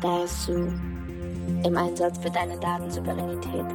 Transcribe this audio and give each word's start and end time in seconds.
Da 0.00 0.24
ist 0.24 0.44
Sue 0.44 0.72
im 1.62 1.76
Einsatz 1.76 2.18
für 2.18 2.30
deine 2.30 2.58
Datensouveränität. 2.58 3.66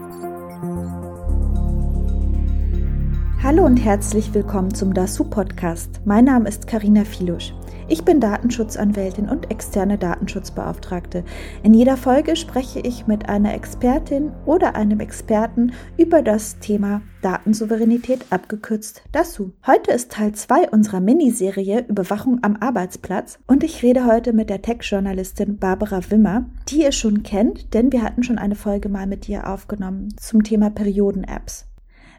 Hallo 3.46 3.64
und 3.64 3.78
herzlich 3.78 4.34
willkommen 4.34 4.74
zum 4.74 4.96
DASU 4.96 5.24
Podcast. 5.24 6.02
Mein 6.04 6.26
Name 6.26 6.50
ist 6.50 6.66
Karina 6.66 7.06
Filusch. 7.06 7.54
Ich 7.88 8.04
bin 8.04 8.20
Datenschutzanwältin 8.20 9.30
und 9.30 9.52
externe 9.52 10.00
Datenschutzbeauftragte. 10.00 11.24
In 11.62 11.76
jeder 11.76 11.96
Folge 11.96 12.38
spreche 12.38 12.80
ich 12.80 13.06
mit 13.06 13.30
einer 13.30 13.54
Expertin 13.54 14.32
oder 14.48 14.76
einem 14.76 15.00
Experten 15.00 15.74
über 15.96 16.24
das 16.24 16.58
Thema 16.58 17.04
Datensouveränität, 17.22 18.26
abgekürzt 18.32 19.04
DASU. 19.12 19.52
Heute 19.68 19.92
ist 19.92 20.12
Teil 20.12 20.32
2 20.32 20.72
unserer 20.72 21.00
Miniserie 21.00 21.86
Überwachung 21.88 22.40
am 22.42 22.58
Arbeitsplatz 22.60 23.38
und 23.46 23.64
ich 23.64 23.84
rede 23.84 24.08
heute 24.08 24.34
mit 24.34 24.50
der 24.50 24.64
Tech-Journalistin 24.64 25.60
Barbara 25.60 26.02
Wimmer, 26.10 26.50
die 26.68 26.82
ihr 26.82 26.92
schon 26.92 27.22
kennt, 27.22 27.76
denn 27.76 27.92
wir 27.92 28.02
hatten 28.02 28.24
schon 28.24 28.40
eine 28.40 28.56
Folge 28.56 28.90
mal 28.90 29.06
mit 29.06 29.30
ihr 29.30 29.48
aufgenommen 29.48 30.16
zum 30.18 30.42
Thema 30.42 30.72
Perioden-Apps. 30.72 31.68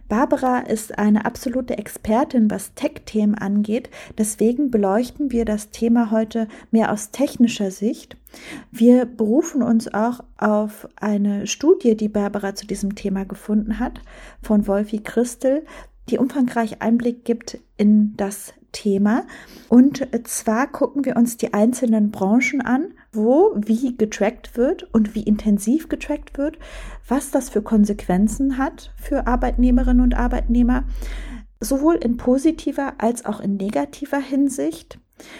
Barbara 0.08 0.60
ist 0.60 0.98
eine 0.98 1.24
absolute 1.24 1.78
Expertin, 1.78 2.50
was 2.50 2.74
Tech-Themen 2.74 3.34
angeht. 3.34 3.90
Deswegen 4.16 4.70
beleuchten 4.70 5.32
wir 5.32 5.44
das 5.44 5.70
Thema 5.70 6.10
heute 6.10 6.48
mehr 6.70 6.92
aus 6.92 7.10
technischer 7.10 7.70
Sicht. 7.70 8.16
Wir 8.70 9.04
berufen 9.04 9.62
uns 9.62 9.92
auch 9.92 10.20
auf 10.36 10.88
eine 10.96 11.46
Studie, 11.46 11.96
die 11.96 12.08
Barbara 12.08 12.54
zu 12.54 12.66
diesem 12.66 12.94
Thema 12.94 13.24
gefunden 13.24 13.78
hat, 13.78 14.00
von 14.42 14.66
Wolfi 14.66 15.00
Christel, 15.00 15.64
die 16.08 16.18
umfangreich 16.18 16.82
Einblick 16.82 17.24
gibt 17.24 17.58
in 17.76 18.16
das 18.16 18.54
Thema. 18.72 19.24
Und 19.68 20.06
zwar 20.28 20.66
gucken 20.70 21.04
wir 21.04 21.16
uns 21.16 21.36
die 21.36 21.54
einzelnen 21.54 22.10
Branchen 22.10 22.60
an, 22.60 22.92
wo 23.16 23.52
wie 23.56 23.96
getrackt 23.96 24.56
wird 24.56 24.82
und 24.94 25.14
wie 25.14 25.22
intensiv 25.22 25.88
getrackt 25.88 26.38
wird, 26.38 26.58
was 27.08 27.30
das 27.30 27.48
für 27.48 27.62
Konsequenzen 27.62 28.58
hat 28.58 28.92
für 28.96 29.26
Arbeitnehmerinnen 29.26 30.02
und 30.02 30.14
Arbeitnehmer, 30.14 30.84
sowohl 31.60 31.96
in 31.96 32.16
positiver 32.16 32.94
als 32.98 33.24
auch 33.24 33.40
in 33.40 33.56
negativer 33.56 34.20
Hinsicht. 34.20 34.98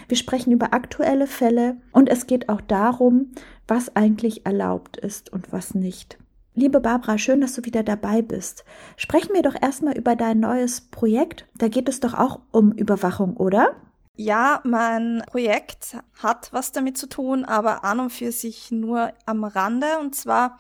Wir 0.08 0.16
sprechen 0.16 0.52
über 0.52 0.72
aktuelle 0.72 1.27
Fälle 1.27 1.77
und 1.92 2.08
es 2.08 2.27
geht 2.27 2.48
auch 2.48 2.60
darum, 2.62 3.32
was 3.69 3.94
eigentlich 3.94 4.47
erlaubt 4.47 4.97
ist 4.97 5.32
und 5.32 5.52
was 5.52 5.74
nicht. 5.74 6.19
Liebe 6.54 6.80
Barbara, 6.80 7.19
schön, 7.19 7.42
dass 7.42 7.52
du 7.52 7.66
wieder 7.66 7.82
dabei 7.82 8.22
bist. 8.22 8.64
Sprechen 8.97 9.34
wir 9.34 9.42
doch 9.42 9.54
erstmal 9.60 9.94
über 9.94 10.16
dein 10.16 10.41
neues 10.41 10.80
Projekt. 10.80 11.47
Da 11.58 11.69
geht 11.69 11.86
es 11.86 12.00
doch 12.00 12.14
auch 12.14 12.41
um 12.50 12.72
Überwachung, 12.72 13.36
oder? 13.36 13.77
Ja, 14.17 14.61
mein 14.64 15.22
Projekt 15.27 15.98
hat 16.22 16.48
was 16.53 16.72
damit 16.72 16.97
zu 16.97 17.06
tun, 17.06 17.45
aber 17.45 17.84
an 17.84 18.00
und 18.00 18.11
für 18.11 18.33
sich 18.33 18.70
nur 18.70 19.12
am 19.27 19.45
Rande. 19.45 19.98
Und 20.00 20.14
zwar 20.14 20.59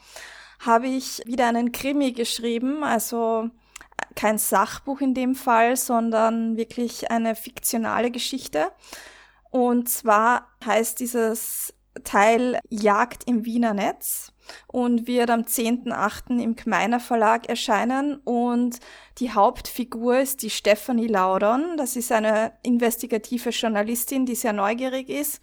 habe 0.60 0.88
ich 0.88 1.22
wieder 1.24 1.46
einen 1.48 1.72
Krimi 1.72 2.12
geschrieben, 2.12 2.84
also 2.84 3.50
kein 4.14 4.36
Sachbuch 4.36 5.00
in 5.00 5.14
dem 5.14 5.34
Fall, 5.34 5.76
sondern 5.76 6.56
wirklich 6.56 7.10
eine 7.10 7.34
fiktionale 7.34 8.10
Geschichte. 8.10 8.70
Und 9.50 9.88
zwar 9.88 10.48
heißt 10.64 11.00
dieses 11.00 11.72
Teil 12.04 12.60
Jagd 12.68 13.24
im 13.26 13.46
Wiener 13.46 13.72
Netz 13.72 14.32
und 14.66 15.06
wird 15.06 15.30
am 15.30 15.42
10.8. 15.42 16.42
im 16.42 16.56
Gmeiner 16.56 17.00
Verlag 17.00 17.48
erscheinen 17.48 18.16
und 18.24 18.78
die 19.18 19.32
Hauptfigur 19.32 20.18
ist 20.18 20.42
die 20.42 20.50
Stephanie 20.50 21.06
Laudon. 21.06 21.76
Das 21.76 21.96
ist 21.96 22.12
eine 22.12 22.52
investigative 22.62 23.50
Journalistin, 23.50 24.26
die 24.26 24.34
sehr 24.34 24.52
neugierig 24.52 25.08
ist 25.08 25.40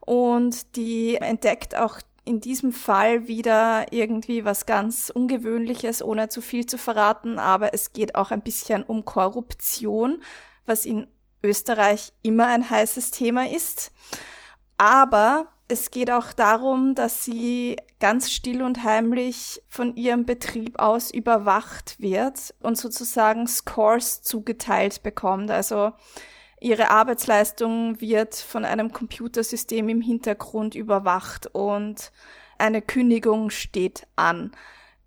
und 0.00 0.76
die 0.76 1.16
entdeckt 1.16 1.76
auch 1.76 2.00
in 2.24 2.40
diesem 2.40 2.72
Fall 2.72 3.28
wieder 3.28 3.92
irgendwie 3.92 4.44
was 4.44 4.66
ganz 4.66 5.10
Ungewöhnliches, 5.10 6.02
ohne 6.02 6.28
zu 6.28 6.40
viel 6.40 6.66
zu 6.66 6.78
verraten, 6.78 7.38
aber 7.38 7.74
es 7.74 7.92
geht 7.92 8.14
auch 8.14 8.30
ein 8.30 8.42
bisschen 8.42 8.82
um 8.82 9.04
Korruption, 9.04 10.22
was 10.66 10.86
in 10.86 11.06
Österreich 11.42 12.12
immer 12.22 12.46
ein 12.46 12.68
heißes 12.68 13.10
Thema 13.10 13.48
ist. 13.48 13.92
Aber 14.76 15.48
es 15.70 15.90
geht 15.90 16.10
auch 16.10 16.32
darum, 16.32 16.94
dass 16.94 17.24
sie 17.24 17.76
ganz 18.00 18.30
still 18.30 18.62
und 18.62 18.82
heimlich 18.82 19.62
von 19.68 19.94
ihrem 19.94 20.24
Betrieb 20.24 20.78
aus 20.78 21.10
überwacht 21.10 22.00
wird 22.00 22.54
und 22.60 22.76
sozusagen 22.76 23.46
Scores 23.46 24.22
zugeteilt 24.22 25.02
bekommt. 25.02 25.50
Also 25.50 25.92
ihre 26.60 26.90
Arbeitsleistung 26.90 28.00
wird 28.00 28.34
von 28.34 28.64
einem 28.64 28.92
Computersystem 28.92 29.88
im 29.88 30.00
Hintergrund 30.00 30.74
überwacht 30.74 31.46
und 31.54 32.10
eine 32.58 32.82
Kündigung 32.82 33.50
steht 33.50 34.06
an. 34.16 34.50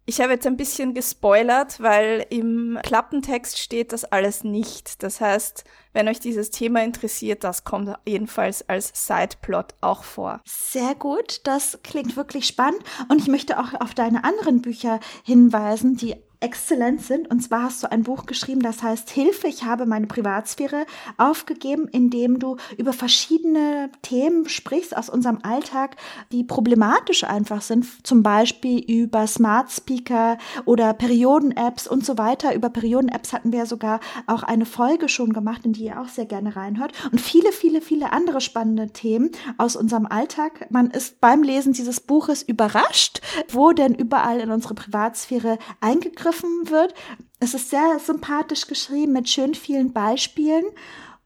Ich 0.05 0.19
habe 0.19 0.33
jetzt 0.33 0.45
ein 0.45 0.57
bisschen 0.57 0.93
gespoilert, 0.93 1.81
weil 1.81 2.25
im 2.29 2.77
Klappentext 2.83 3.57
steht 3.57 3.93
das 3.93 4.03
alles 4.03 4.43
nicht. 4.43 5.01
Das 5.01 5.21
heißt, 5.21 5.63
wenn 5.93 6.09
euch 6.09 6.19
dieses 6.19 6.51
Thema 6.51 6.83
interessiert, 6.83 7.45
das 7.45 7.63
kommt 7.63 7.95
jedenfalls 8.05 8.67
als 8.67 8.91
Sideplot 8.93 9.75
auch 9.79 10.03
vor. 10.03 10.41
Sehr 10.45 10.93
gut, 10.95 11.39
das 11.45 11.79
klingt 11.83 12.17
wirklich 12.17 12.47
spannend. 12.47 12.83
Und 13.07 13.21
ich 13.21 13.29
möchte 13.29 13.57
auch 13.57 13.79
auf 13.79 13.93
deine 13.93 14.25
anderen 14.25 14.61
Bücher 14.61 14.99
hinweisen, 15.23 15.95
die 15.95 16.17
exzellent 16.43 17.01
sind. 17.01 17.31
Und 17.31 17.39
zwar 17.39 17.63
hast 17.63 17.81
du 17.81 17.91
ein 17.91 18.03
Buch 18.03 18.25
geschrieben, 18.25 18.61
das 18.61 18.83
heißt 18.83 19.09
Hilfe, 19.09 19.47
ich 19.47 19.63
habe 19.63 19.85
meine 19.85 20.07
Privatsphäre 20.07 20.85
aufgegeben, 21.17 21.87
indem 21.87 22.37
du 22.37 22.57
über 22.77 22.91
verschiedene 22.91 23.89
Themen 24.01 24.49
sprichst 24.49 24.95
aus 24.95 25.09
unserem 25.09 25.39
Alltag, 25.43 25.95
die 26.31 26.43
problematisch 26.43 27.23
einfach 27.23 27.61
sind. 27.61 27.85
Zum 28.05 28.23
Beispiel 28.23 28.79
über 28.79 29.25
Smart 29.25 29.71
Speaker 29.71 30.37
oder 30.65 30.93
Perioden-Apps 30.93 31.87
und 31.87 32.05
so 32.05 32.17
weiter. 32.17 32.53
Über 32.53 32.69
Perioden-Apps 32.69 33.31
hatten 33.31 33.53
wir 33.53 33.65
sogar 33.65 34.01
auch 34.27 34.43
eine 34.43 34.65
Folge 34.65 35.07
schon 35.07 35.31
gemacht, 35.31 35.65
in 35.65 35.71
die 35.71 35.85
ihr 35.85 36.01
auch 36.01 36.09
sehr 36.09 36.25
gerne 36.25 36.55
reinhört. 36.57 36.91
Und 37.11 37.21
viele, 37.21 37.53
viele, 37.53 37.79
viele 37.79 38.11
andere 38.11 38.41
spannende 38.41 38.89
Themen 38.89 39.31
aus 39.57 39.77
unserem 39.77 40.05
Alltag. 40.05 40.67
Man 40.69 40.91
ist 40.91 41.21
beim 41.21 41.41
Lesen 41.41 41.71
dieses 41.71 42.01
Buches 42.01 42.43
überrascht, 42.43 43.21
wo 43.49 43.71
denn 43.71 43.95
überall 43.95 44.41
in 44.41 44.51
unsere 44.51 44.73
Privatsphäre 44.73 45.57
eingegriffen 45.79 46.32
aufgegriffen 46.33 46.69
wird. 46.69 46.93
Es 47.39 47.53
ist 47.53 47.69
sehr 47.69 47.99
sympathisch 47.99 48.67
geschrieben 48.67 49.13
mit 49.13 49.29
schön 49.29 49.53
vielen 49.53 49.93
Beispielen 49.93 50.65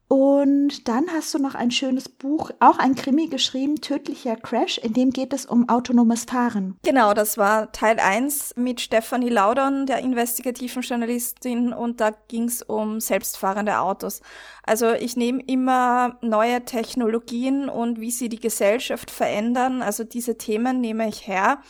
und 0.08 0.88
dann 0.88 1.04
hast 1.12 1.34
du 1.34 1.38
noch 1.38 1.54
ein 1.54 1.70
schönes 1.70 2.08
Buch, 2.08 2.50
auch 2.60 2.78
ein 2.78 2.94
Krimi 2.94 3.26
geschrieben, 3.26 3.76
Tödlicher 3.82 4.36
Crash, 4.36 4.78
in 4.78 4.94
dem 4.94 5.10
geht 5.10 5.34
es 5.34 5.44
um 5.44 5.68
autonomes 5.68 6.24
Fahren. 6.24 6.78
Genau, 6.82 7.12
das 7.12 7.36
war 7.36 7.72
Teil 7.72 8.00
1 8.00 8.54
mit 8.56 8.80
Stefanie 8.80 9.28
Laudern, 9.28 9.84
der 9.84 9.98
investigativen 9.98 10.80
Journalistin, 10.82 11.74
und 11.74 12.00
da 12.00 12.12
ging 12.28 12.44
es 12.44 12.62
um 12.62 13.00
selbstfahrende 13.00 13.80
Autos. 13.80 14.22
Also 14.62 14.92
ich 14.92 15.14
nehme 15.16 15.42
immer 15.46 16.16
neue 16.22 16.64
Technologien 16.64 17.68
und 17.68 18.00
wie 18.00 18.10
sie 18.10 18.30
die 18.30 18.40
Gesellschaft 18.40 19.10
verändern, 19.10 19.82
also 19.82 20.04
diese 20.04 20.38
Themen 20.38 20.80
nehme 20.80 21.06
ich 21.06 21.28
her 21.28 21.60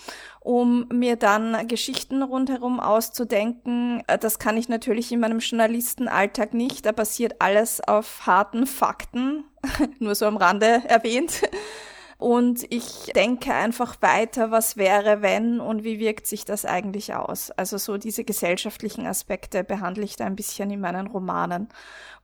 um 0.48 0.86
mir 0.90 1.16
dann 1.16 1.68
Geschichten 1.68 2.22
rundherum 2.22 2.80
auszudenken. 2.80 4.02
Äh, 4.06 4.16
das 4.16 4.38
kann 4.38 4.56
ich 4.56 4.70
natürlich 4.70 5.12
in 5.12 5.20
meinem 5.20 5.40
Journalistenalltag 5.40 6.54
nicht. 6.54 6.86
Da 6.86 6.92
basiert 6.92 7.42
alles 7.42 7.82
auf 7.86 8.24
harten 8.24 8.66
Fakten, 8.66 9.44
nur 9.98 10.14
so 10.14 10.24
am 10.24 10.38
Rande 10.38 10.84
erwähnt. 10.88 11.42
Und 12.16 12.64
ich 12.72 13.12
denke 13.14 13.52
einfach 13.52 14.00
weiter, 14.00 14.50
was 14.50 14.78
wäre, 14.78 15.20
wenn 15.20 15.60
und 15.60 15.84
wie 15.84 15.98
wirkt 15.98 16.26
sich 16.26 16.46
das 16.46 16.64
eigentlich 16.64 17.12
aus. 17.12 17.50
Also 17.50 17.76
so 17.76 17.98
diese 17.98 18.24
gesellschaftlichen 18.24 19.06
Aspekte 19.06 19.64
behandle 19.64 20.02
ich 20.02 20.16
da 20.16 20.24
ein 20.24 20.34
bisschen 20.34 20.70
in 20.70 20.80
meinen 20.80 21.08
Romanen. 21.08 21.68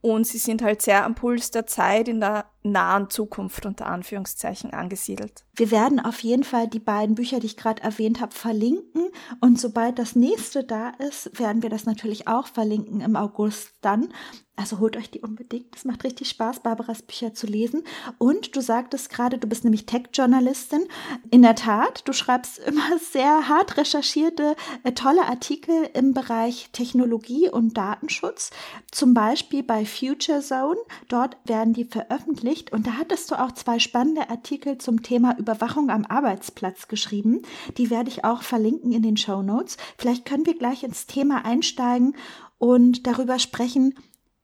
Und 0.01 0.27
sie 0.27 0.39
sind 0.39 0.63
halt 0.63 0.81
sehr 0.81 1.05
am 1.05 1.15
Puls 1.15 1.51
der 1.51 1.67
Zeit 1.67 2.09
in 2.09 2.21
der 2.21 2.47
nahen 2.65 3.11
Zukunft 3.11 3.67
unter 3.67 3.87
Anführungszeichen 3.87 4.73
angesiedelt. 4.73 5.45
Wir 5.55 5.71
werden 5.71 6.01
auf 6.01 6.21
jeden 6.21 6.43
Fall 6.43 6.67
die 6.67 6.81
beiden 6.81 7.15
Bücher, 7.15 7.39
die 7.39 7.47
ich 7.47 7.57
gerade 7.57 7.83
erwähnt 7.83 8.21
habe, 8.21 8.35
verlinken. 8.35 9.09
Und 9.41 9.61
sobald 9.61 9.99
das 9.99 10.17
nächste 10.17 10.65
da 10.65 10.91
ist, 10.91 11.39
werden 11.39 11.63
wir 11.63 11.71
das 11.71 11.85
natürlich 11.85 12.27
auch 12.27 12.49
verlinken 12.49 13.01
im 13.01 13.15
August 13.15 13.75
dann. 13.83 14.09
Also 14.57 14.79
holt 14.79 14.97
euch 14.97 15.11
die 15.11 15.21
unbedingt. 15.21 15.75
Es 15.75 15.85
macht 15.85 16.05
richtig 16.05 16.29
Spaß, 16.29 16.61
Barbaras 16.61 17.03
Bücher 17.03 17.35
zu 17.35 17.49
lesen. 17.49 17.83
Und 18.19 18.55
du 18.55 18.61
sagtest 18.61 19.11
gerade, 19.11 19.37
du 19.37 19.49
bist 19.49 19.65
nämlich 19.65 19.85
Tech-Journalistin. 19.87 20.87
In 21.33 21.43
der 21.43 21.57
Tat, 21.57 22.07
du 22.07 22.13
schreibst 22.13 22.61
immer 22.61 22.99
sehr 23.13 23.49
hart 23.49 23.77
recherchierte, 23.77 24.55
äh, 24.85 24.93
tolle 24.93 25.27
Artikel 25.27 25.91
im 25.95 26.15
Bereich 26.15 26.69
Technologie 26.73 27.49
und 27.49 27.77
Datenschutz. 27.77 28.51
Zum 28.93 29.13
Beispiel 29.13 29.65
bei 29.65 29.85
Future 29.85 30.41
Zone. 30.41 30.79
Dort 31.09 31.37
werden 31.45 31.73
die 31.73 31.85
veröffentlicht. 31.85 32.54
Und 32.73 32.87
da 32.87 32.93
hattest 32.93 33.31
du 33.31 33.41
auch 33.41 33.53
zwei 33.53 33.79
spannende 33.79 34.31
Artikel 34.31 34.79
zum 34.79 35.03
Thema 35.03 35.37
Überwachung 35.39 35.91
am 35.91 36.05
Arbeitsplatz 36.05 36.89
geschrieben. 36.89 37.43
Die 37.77 37.91
werde 37.91 38.11
ich 38.11 38.25
auch 38.25 38.43
verlinken 38.43 38.93
in 38.93 39.03
den 39.03 39.17
Show 39.17 39.43
Notes. 39.43 39.77
Vielleicht 39.99 40.25
können 40.25 40.47
wir 40.47 40.57
gleich 40.57 40.85
ins 40.85 41.07
Thema 41.07 41.45
einsteigen 41.45 42.17
und 42.59 43.07
darüber 43.07 43.39
sprechen, 43.39 43.95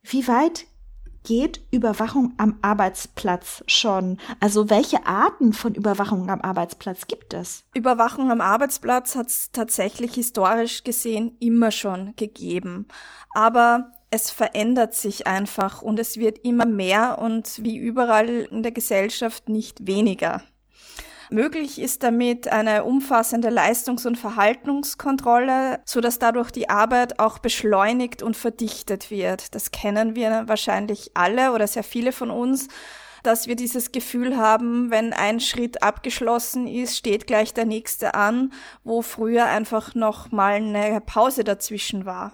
wie 0.03 0.27
weit 0.29 0.67
geht 1.25 1.61
Überwachung 1.71 2.33
am 2.39 2.59
Arbeitsplatz 2.62 3.62
schon? 3.67 4.19
Also 4.41 4.71
welche 4.71 5.07
Arten 5.07 5.53
von 5.53 5.75
Überwachung 5.75 6.31
am 6.31 6.41
Arbeitsplatz 6.41 7.07
gibt 7.07 7.35
es? 7.35 7.65
Überwachung 7.75 8.31
am 8.31 8.41
Arbeitsplatz 8.41 9.17
hat 9.17 9.29
es 9.29 9.51
tatsächlich 9.53 10.15
historisch 10.15 10.85
gesehen 10.85 11.37
immer 11.41 11.71
schon 11.71 12.15
gegeben. 12.17 12.87
Aber 13.35 13.93
es 14.11 14.31
verändert 14.31 14.95
sich 14.95 15.27
einfach 15.27 15.83
und 15.83 15.99
es 15.99 16.17
wird 16.17 16.39
immer 16.45 16.67
mehr 16.67 17.19
und 17.19 17.62
wie 17.62 17.77
überall 17.77 18.29
in 18.29 18.62
der 18.62 18.73
Gesellschaft 18.73 19.49
nicht 19.49 19.87
weniger. 19.87 20.43
Möglich 21.33 21.81
ist 21.81 22.03
damit 22.03 22.49
eine 22.49 22.83
umfassende 22.83 23.51
Leistungs- 23.51 24.05
und 24.05 24.19
Verhaltenskontrolle, 24.19 25.81
so 25.85 26.01
dass 26.01 26.19
dadurch 26.19 26.51
die 26.51 26.69
Arbeit 26.69 27.21
auch 27.21 27.39
beschleunigt 27.39 28.21
und 28.25 28.37
verdichtet 28.37 29.12
wird. 29.12 29.55
Das 29.55 29.71
kennen 29.71 30.17
wir 30.17 30.49
wahrscheinlich 30.49 31.12
alle 31.15 31.53
oder 31.53 31.69
sehr 31.69 31.85
viele 31.85 32.11
von 32.11 32.31
uns 32.31 32.67
dass 33.23 33.47
wir 33.47 33.57
dieses 33.57 33.93
Gefühl 33.93 34.37
haben, 34.37 34.91
wenn 34.91 35.12
ein 35.12 35.41
Schritt 35.41 35.83
abgeschlossen 35.83 36.67
ist, 36.67 36.97
steht 36.97 37.27
gleich 37.27 37.53
der 37.53 37.67
nächste 37.67 38.15
an, 38.15 38.53
wo 38.85 39.03
früher 39.03 39.47
einfach 39.47 39.95
noch 39.95 40.31
mal 40.33 40.55
eine 40.55 41.01
Pause 41.01 41.45
dazwischen 41.45 42.07
war. 42.07 42.33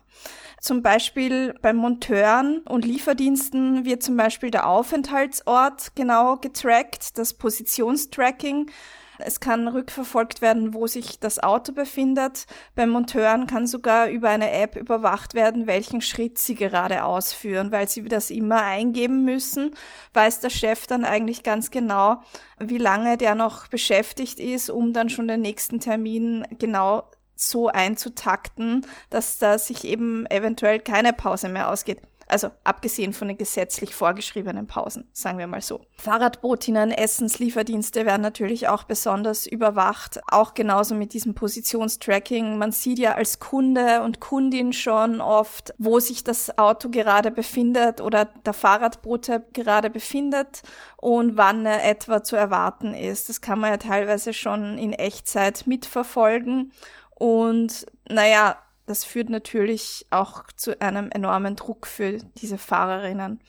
Zum 0.60 0.82
Beispiel 0.82 1.54
bei 1.60 1.72
Monteuren 1.72 2.58
und 2.62 2.84
Lieferdiensten 2.84 3.84
wird 3.84 4.02
zum 4.02 4.16
Beispiel 4.16 4.50
der 4.50 4.66
Aufenthaltsort 4.66 5.94
genau 5.94 6.36
getrackt, 6.36 7.18
das 7.18 7.34
Positionstracking. 7.34 8.70
Es 9.18 9.40
kann 9.40 9.68
rückverfolgt 9.68 10.42
werden, 10.42 10.74
wo 10.74 10.86
sich 10.86 11.18
das 11.20 11.42
Auto 11.42 11.72
befindet. 11.72 12.46
Beim 12.74 12.90
Monteuren 12.90 13.46
kann 13.46 13.66
sogar 13.66 14.08
über 14.08 14.28
eine 14.28 14.50
App 14.50 14.76
überwacht 14.76 15.34
werden, 15.34 15.66
welchen 15.66 16.00
Schritt 16.00 16.38
sie 16.38 16.54
gerade 16.54 17.04
ausführen, 17.04 17.72
weil 17.72 17.88
sie 17.88 18.02
das 18.04 18.30
immer 18.30 18.62
eingeben 18.62 19.24
müssen, 19.24 19.74
weiß 20.12 20.40
der 20.40 20.50
Chef 20.50 20.86
dann 20.86 21.04
eigentlich 21.04 21.42
ganz 21.42 21.70
genau, 21.70 22.22
wie 22.58 22.78
lange 22.78 23.16
der 23.16 23.34
noch 23.34 23.68
beschäftigt 23.68 24.38
ist, 24.38 24.70
um 24.70 24.92
dann 24.92 25.08
schon 25.08 25.28
den 25.28 25.40
nächsten 25.40 25.80
Termin 25.80 26.44
genau 26.58 27.04
so 27.36 27.68
einzutakten, 27.68 28.86
dass 29.10 29.38
da 29.38 29.58
sich 29.58 29.84
eben 29.84 30.26
eventuell 30.26 30.80
keine 30.80 31.12
Pause 31.12 31.48
mehr 31.48 31.70
ausgeht. 31.70 32.00
Also 32.28 32.50
abgesehen 32.64 33.12
von 33.12 33.28
den 33.28 33.38
gesetzlich 33.38 33.94
vorgeschriebenen 33.94 34.66
Pausen, 34.66 35.08
sagen 35.12 35.38
wir 35.38 35.46
mal 35.46 35.60
so. 35.60 35.82
Fahrradbotinnen, 35.98 36.90
Essenslieferdienste 36.90 38.04
werden 38.04 38.22
natürlich 38.22 38.66
auch 38.66 38.82
besonders 38.82 39.46
überwacht, 39.46 40.18
auch 40.26 40.54
genauso 40.54 40.96
mit 40.96 41.12
diesem 41.12 41.34
Positionstracking. 41.34 42.58
Man 42.58 42.72
sieht 42.72 42.98
ja 42.98 43.14
als 43.14 43.38
Kunde 43.38 44.02
und 44.02 44.18
Kundin 44.18 44.72
schon 44.72 45.20
oft, 45.20 45.72
wo 45.78 46.00
sich 46.00 46.24
das 46.24 46.58
Auto 46.58 46.88
gerade 46.88 47.30
befindet 47.30 48.00
oder 48.00 48.24
der 48.24 48.54
Fahrradbote 48.54 49.46
gerade 49.52 49.88
befindet 49.88 50.62
und 50.96 51.36
wann 51.36 51.64
er 51.64 51.88
etwa 51.88 52.24
zu 52.24 52.34
erwarten 52.34 52.92
ist. 52.92 53.28
Das 53.28 53.40
kann 53.40 53.60
man 53.60 53.70
ja 53.70 53.76
teilweise 53.76 54.32
schon 54.32 54.78
in 54.78 54.92
Echtzeit 54.92 55.68
mitverfolgen. 55.68 56.72
Und 57.18 57.86
naja, 58.08 58.56
das 58.86 59.04
führt 59.04 59.30
natürlich 59.30 60.06
auch 60.10 60.44
zu 60.54 60.80
einem 60.80 61.10
enormen 61.10 61.56
Druck 61.56 61.86
für 61.86 62.18
diese 62.36 62.58
Fahrerinnen. 62.58 63.40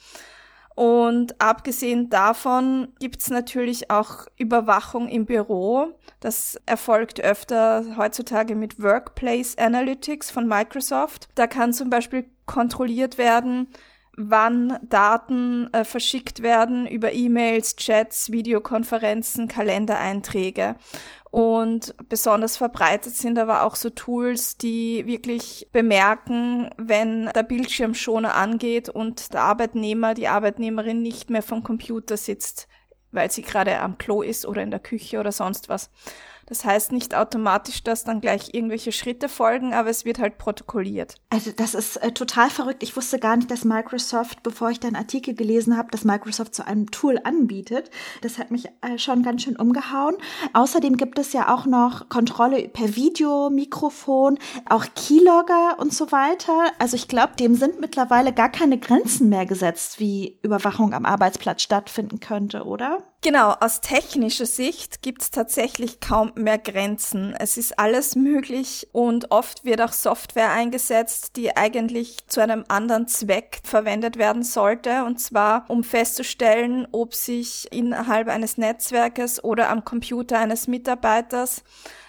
Und 0.77 1.41
abgesehen 1.41 2.11
davon 2.11 2.89
gibt's 2.99 3.31
natürlich 3.31 3.89
auch 3.89 4.27
Überwachung 4.37 5.07
im 5.09 5.25
Büro. 5.25 5.97
Das 6.19 6.61
erfolgt 6.67 7.19
öfter 7.19 7.97
heutzutage 7.97 8.53
mit 8.53 8.81
Workplace 8.81 9.57
Analytics 9.57 10.29
von 10.29 10.47
Microsoft. 10.47 11.29
Da 11.33 11.47
kann 11.47 11.73
zum 11.73 11.89
Beispiel 11.89 12.29
kontrolliert 12.45 13.17
werden, 13.17 13.69
wann 14.17 14.79
Daten 14.81 15.71
äh, 15.73 15.85
verschickt 15.85 16.41
werden 16.41 16.87
über 16.87 17.13
E-Mails, 17.13 17.75
Chats, 17.75 18.31
Videokonferenzen, 18.31 19.47
Kalendereinträge. 19.47 20.75
Und 21.29 21.93
besonders 22.09 22.57
verbreitet 22.57 23.13
sind 23.13 23.37
aber 23.37 23.63
auch 23.63 23.75
so 23.75 23.91
Tools, 23.91 24.57
die 24.57 25.05
wirklich 25.05 25.69
bemerken, 25.71 26.71
wenn 26.77 27.27
der 27.27 27.43
Bildschirmschoner 27.43 28.33
angeht 28.33 28.89
und 28.89 29.33
der 29.33 29.41
Arbeitnehmer, 29.41 30.15
die 30.15 30.27
Arbeitnehmerin 30.27 31.03
nicht 31.03 31.29
mehr 31.29 31.43
vom 31.43 31.63
Computer 31.63 32.17
sitzt, 32.17 32.67
weil 33.11 33.29
sie 33.29 33.43
gerade 33.43 33.79
am 33.79 33.99
Klo 33.99 34.23
ist 34.23 34.47
oder 34.47 34.63
in 34.63 34.71
der 34.71 34.79
Küche 34.79 35.19
oder 35.19 35.31
sonst 35.31 35.69
was. 35.69 35.91
Das 36.47 36.63
heißt 36.63 36.93
nicht 36.93 37.13
automatisch, 37.13 37.83
dass 37.83 38.03
dann 38.03 38.21
gleich 38.21 38.53
irgendwelche 38.53 38.91
Schritte 38.91 39.29
folgen, 39.29 39.73
aber 39.73 39.89
es 39.89 40.05
wird 40.05 40.19
halt 40.19 40.37
protokolliert. 40.37 41.15
Also 41.29 41.51
das 41.51 41.75
ist 41.75 41.97
äh, 41.97 42.11
total 42.11 42.49
verrückt. 42.49 42.83
Ich 42.83 42.95
wusste 42.95 43.19
gar 43.19 43.35
nicht, 43.35 43.51
dass 43.51 43.65
Microsoft, 43.65 44.43
bevor 44.43 44.69
ich 44.69 44.79
deinen 44.79 44.95
Artikel 44.95 45.35
gelesen 45.35 45.77
habe, 45.77 45.91
dass 45.91 46.05
Microsoft 46.05 46.55
so 46.55 46.63
ein 46.63 46.87
Tool 46.87 47.19
anbietet. 47.23 47.91
Das 48.21 48.37
hat 48.37 48.49
mich 48.49 48.67
äh, 48.81 48.97
schon 48.97 49.23
ganz 49.23 49.43
schön 49.43 49.57
umgehauen. 49.57 50.15
Außerdem 50.53 50.95
gibt 50.95 51.19
es 51.19 51.33
ja 51.33 51.53
auch 51.53 51.65
noch 51.65 52.07
Kontrolle 52.07 52.69
per 52.69 52.95
Video, 52.95 53.49
Mikrofon, 53.49 54.39
auch 54.69 54.85
Keylogger 54.95 55.77
und 55.79 55.93
so 55.93 56.11
weiter. 56.13 56.71
Also 56.79 56.95
ich 56.95 57.09
glaube, 57.09 57.33
dem 57.37 57.55
sind 57.55 57.81
mittlerweile 57.81 58.31
gar 58.31 58.49
keine 58.49 58.77
Grenzen 58.77 59.27
mehr 59.27 59.45
gesetzt, 59.45 59.99
wie 59.99 60.39
Überwachung 60.43 60.93
am 60.93 61.05
Arbeitsplatz 61.05 61.61
stattfinden 61.61 62.21
könnte, 62.21 62.63
oder? 62.63 63.03
Genau, 63.21 63.51
aus 63.59 63.81
technischer 63.81 64.45
Sicht 64.45 65.01
gibt 65.01 65.23
es 65.23 65.31
tatsächlich 65.31 65.99
kaum 65.99 66.31
mehr 66.37 66.57
Grenzen. 66.57 67.35
Es 67.37 67.57
ist 67.57 67.77
alles 67.79 68.15
möglich 68.15 68.87
und 68.91 69.31
oft 69.31 69.65
wird 69.65 69.81
auch 69.81 69.91
Software 69.91 70.51
eingesetzt, 70.51 71.35
die 71.35 71.55
eigentlich 71.55 72.27
zu 72.27 72.41
einem 72.41 72.65
anderen 72.67 73.07
Zweck 73.07 73.59
verwendet 73.63 74.17
werden 74.17 74.43
sollte, 74.43 75.03
und 75.03 75.19
zwar 75.19 75.65
um 75.69 75.83
festzustellen, 75.83 76.87
ob 76.91 77.13
sich 77.13 77.71
innerhalb 77.71 78.27
eines 78.27 78.57
Netzwerkes 78.57 79.43
oder 79.43 79.69
am 79.69 79.83
Computer 79.83 80.39
eines 80.39 80.67
Mitarbeiters 80.67 81.63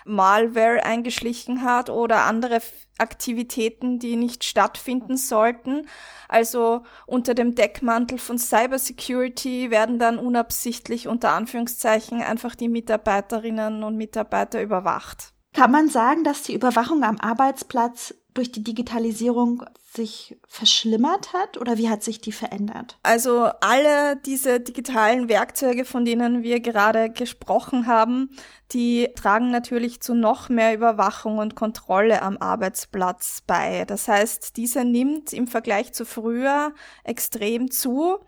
Malware 0.04 0.84
eingeschlichen 0.84 1.62
hat 1.62 1.90
oder 1.90 2.22
andere 2.22 2.60
Aktivitäten, 2.98 3.98
die 3.98 4.16
nicht 4.16 4.44
stattfinden 4.44 5.16
sollten. 5.16 5.86
Also 6.28 6.82
unter 7.06 7.34
dem 7.34 7.54
Deckmantel 7.54 8.18
von 8.18 8.38
Cybersecurity 8.38 9.70
werden 9.70 9.98
dann 9.98 10.18
unabsichtlich 10.18 11.08
unter 11.08 11.32
Anführungszeichen 11.32 12.20
einfach 12.22 12.54
die 12.54 12.68
Mitarbeiterinnen 12.68 13.82
und 13.82 13.96
Mitarbeiter 13.96 14.62
überwacht. 14.62 15.32
Kann 15.54 15.70
man 15.70 15.88
sagen, 15.88 16.24
dass 16.24 16.42
die 16.42 16.54
Überwachung 16.54 17.02
am 17.02 17.18
Arbeitsplatz 17.18 18.14
durch 18.38 18.52
die 18.52 18.62
Digitalisierung 18.62 19.64
sich 19.94 20.38
verschlimmert 20.46 21.32
hat 21.32 21.58
oder 21.58 21.76
wie 21.76 21.88
hat 21.88 22.04
sich 22.04 22.20
die 22.20 22.30
verändert? 22.30 22.96
Also 23.02 23.50
alle 23.60 24.16
diese 24.16 24.60
digitalen 24.60 25.28
Werkzeuge, 25.28 25.84
von 25.84 26.04
denen 26.04 26.44
wir 26.44 26.60
gerade 26.60 27.10
gesprochen 27.10 27.88
haben, 27.88 28.30
die 28.70 29.08
tragen 29.16 29.50
natürlich 29.50 30.00
zu 30.00 30.14
noch 30.14 30.48
mehr 30.48 30.72
Überwachung 30.72 31.38
und 31.38 31.56
Kontrolle 31.56 32.22
am 32.22 32.36
Arbeitsplatz 32.36 33.42
bei. 33.44 33.84
Das 33.86 34.06
heißt, 34.06 34.56
diese 34.56 34.84
nimmt 34.84 35.32
im 35.32 35.48
Vergleich 35.48 35.92
zu 35.92 36.04
früher 36.04 36.72
extrem 37.02 37.72
zu. 37.72 38.18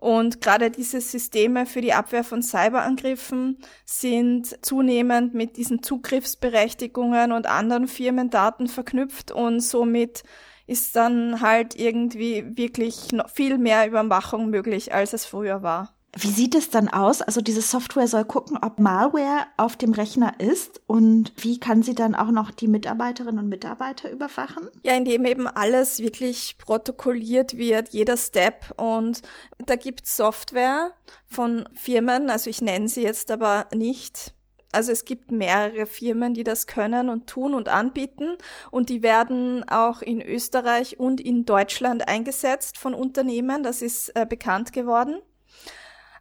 Und 0.00 0.40
gerade 0.40 0.70
diese 0.70 1.00
Systeme 1.00 1.66
für 1.66 1.82
die 1.82 1.92
Abwehr 1.92 2.24
von 2.24 2.42
Cyberangriffen 2.42 3.58
sind 3.84 4.64
zunehmend 4.64 5.34
mit 5.34 5.58
diesen 5.58 5.82
Zugriffsberechtigungen 5.82 7.32
und 7.32 7.46
anderen 7.46 7.86
Firmendaten 7.86 8.66
verknüpft 8.66 9.30
und 9.30 9.60
somit 9.60 10.22
ist 10.66 10.96
dann 10.96 11.42
halt 11.42 11.74
irgendwie 11.74 12.56
wirklich 12.56 13.12
noch 13.12 13.28
viel 13.28 13.58
mehr 13.58 13.86
Überwachung 13.86 14.48
möglich, 14.48 14.94
als 14.94 15.12
es 15.12 15.26
früher 15.26 15.62
war. 15.62 15.99
Wie 16.16 16.30
sieht 16.30 16.56
es 16.56 16.70
dann 16.70 16.88
aus? 16.88 17.22
Also 17.22 17.40
diese 17.40 17.62
Software 17.62 18.08
soll 18.08 18.24
gucken, 18.24 18.58
ob 18.60 18.80
Malware 18.80 19.46
auf 19.56 19.76
dem 19.76 19.92
Rechner 19.92 20.40
ist 20.40 20.80
und 20.88 21.32
wie 21.36 21.60
kann 21.60 21.82
sie 21.82 21.94
dann 21.94 22.16
auch 22.16 22.32
noch 22.32 22.50
die 22.50 22.66
Mitarbeiterinnen 22.66 23.38
und 23.38 23.48
Mitarbeiter 23.48 24.10
überwachen? 24.10 24.68
Ja, 24.82 24.96
indem 24.96 25.24
eben 25.24 25.46
alles 25.46 26.00
wirklich 26.00 26.58
protokolliert 26.58 27.56
wird, 27.56 27.90
jeder 27.90 28.16
Step 28.16 28.74
und 28.76 29.22
da 29.58 29.76
gibt 29.76 30.04
es 30.04 30.16
Software 30.16 30.90
von 31.26 31.68
Firmen, 31.74 32.28
also 32.28 32.50
ich 32.50 32.60
nenne 32.60 32.88
sie 32.88 33.02
jetzt 33.02 33.30
aber 33.30 33.68
nicht. 33.72 34.34
Also 34.72 34.92
es 34.92 35.04
gibt 35.04 35.32
mehrere 35.32 35.86
Firmen, 35.86 36.34
die 36.34 36.44
das 36.44 36.66
können 36.66 37.08
und 37.08 37.28
tun 37.28 37.54
und 37.54 37.68
anbieten 37.68 38.36
und 38.72 38.88
die 38.88 39.02
werden 39.02 39.68
auch 39.68 40.02
in 40.02 40.20
Österreich 40.20 40.98
und 40.98 41.20
in 41.20 41.44
Deutschland 41.44 42.08
eingesetzt 42.08 42.78
von 42.78 42.94
Unternehmen, 42.94 43.62
das 43.62 43.80
ist 43.80 44.10
äh, 44.16 44.26
bekannt 44.26 44.72
geworden. 44.72 45.20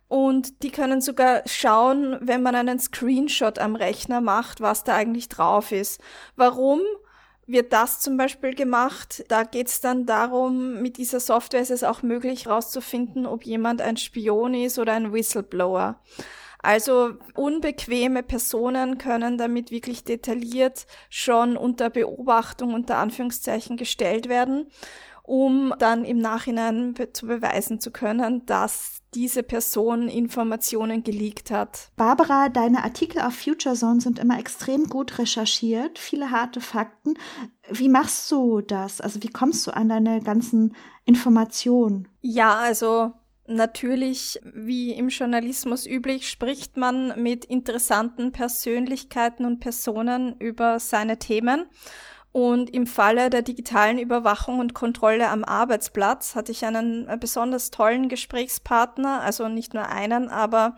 Und 0.09 0.63
die 0.63 0.71
können 0.71 1.01
sogar 1.01 1.43
schauen, 1.45 2.17
wenn 2.19 2.41
man 2.41 2.55
einen 2.55 2.79
Screenshot 2.79 3.59
am 3.59 3.75
Rechner 3.75 4.21
macht, 4.21 4.59
was 4.59 4.83
da 4.83 4.95
eigentlich 4.95 5.29
drauf 5.29 5.71
ist. 5.71 6.01
Warum 6.35 6.81
wird 7.45 7.71
das 7.73 7.99
zum 7.99 8.17
Beispiel 8.17 8.55
gemacht? 8.55 9.23
Da 9.27 9.43
geht 9.43 9.67
es 9.67 9.81
dann 9.81 10.05
darum, 10.07 10.81
mit 10.81 10.97
dieser 10.97 11.19
Software 11.19 11.61
ist 11.61 11.71
es 11.71 11.83
auch 11.83 12.01
möglich 12.01 12.45
herauszufinden, 12.45 13.27
ob 13.27 13.45
jemand 13.45 13.81
ein 13.81 13.97
Spion 13.97 14.55
ist 14.55 14.79
oder 14.79 14.93
ein 14.93 15.13
Whistleblower. 15.13 15.99
Also 16.61 17.13
unbequeme 17.35 18.21
Personen 18.23 18.97
können 18.97 19.37
damit 19.37 19.71
wirklich 19.71 20.03
detailliert 20.03 20.87
schon 21.09 21.55
unter 21.55 21.89
Beobachtung 21.89 22.73
unter 22.73 22.97
Anführungszeichen 22.97 23.77
gestellt 23.77 24.27
werden. 24.27 24.67
um 25.29 25.75
dann 25.77 26.05
im 26.05 26.17
Nachhinein 26.17 26.95
be 26.95 27.13
zu 27.13 27.27
beweisen 27.27 27.79
zu 27.79 27.91
können, 27.91 28.47
dass 28.47 28.98
diese 29.13 29.43
Person 29.43 30.07
Informationen 30.07 31.03
geleakt 31.03 31.51
hat. 31.51 31.91
Barbara, 31.95 32.49
deine 32.49 32.83
Artikel 32.83 33.21
auf 33.21 33.33
Future 33.33 33.75
Zone 33.75 34.01
sind 34.01 34.19
immer 34.19 34.39
extrem 34.39 34.85
gut 34.85 35.17
recherchiert, 35.17 35.97
viele 35.99 36.31
harte 36.31 36.61
Fakten. 36.61 37.15
Wie 37.69 37.89
machst 37.89 38.31
du 38.31 38.61
das? 38.61 39.01
Also 39.01 39.21
wie 39.23 39.29
kommst 39.29 39.65
du 39.67 39.71
an 39.71 39.89
deine 39.89 40.21
ganzen 40.21 40.75
Informationen? 41.05 42.07
Ja, 42.21 42.55
also 42.55 43.13
Natürlich, 43.51 44.39
wie 44.43 44.91
im 44.91 45.09
Journalismus 45.09 45.87
üblich, 45.87 46.29
spricht 46.29 46.77
man 46.77 47.19
mit 47.19 47.45
interessanten 47.45 48.31
Persönlichkeiten 48.31 49.43
und 49.43 49.59
Personen 49.59 50.35
über 50.37 50.79
seine 50.79 51.17
Themen. 51.17 51.65
Und 52.31 52.69
im 52.69 52.85
Falle 52.85 53.29
der 53.29 53.41
digitalen 53.41 53.97
Überwachung 53.97 54.59
und 54.59 54.75
Kontrolle 54.75 55.29
am 55.29 55.43
Arbeitsplatz 55.43 56.35
hatte 56.35 56.51
ich 56.51 56.63
einen 56.63 57.07
äh, 57.07 57.17
besonders 57.19 57.71
tollen 57.71 58.07
Gesprächspartner, 58.07 59.21
also 59.21 59.47
nicht 59.47 59.73
nur 59.73 59.87
einen, 59.87 60.29
aber 60.29 60.77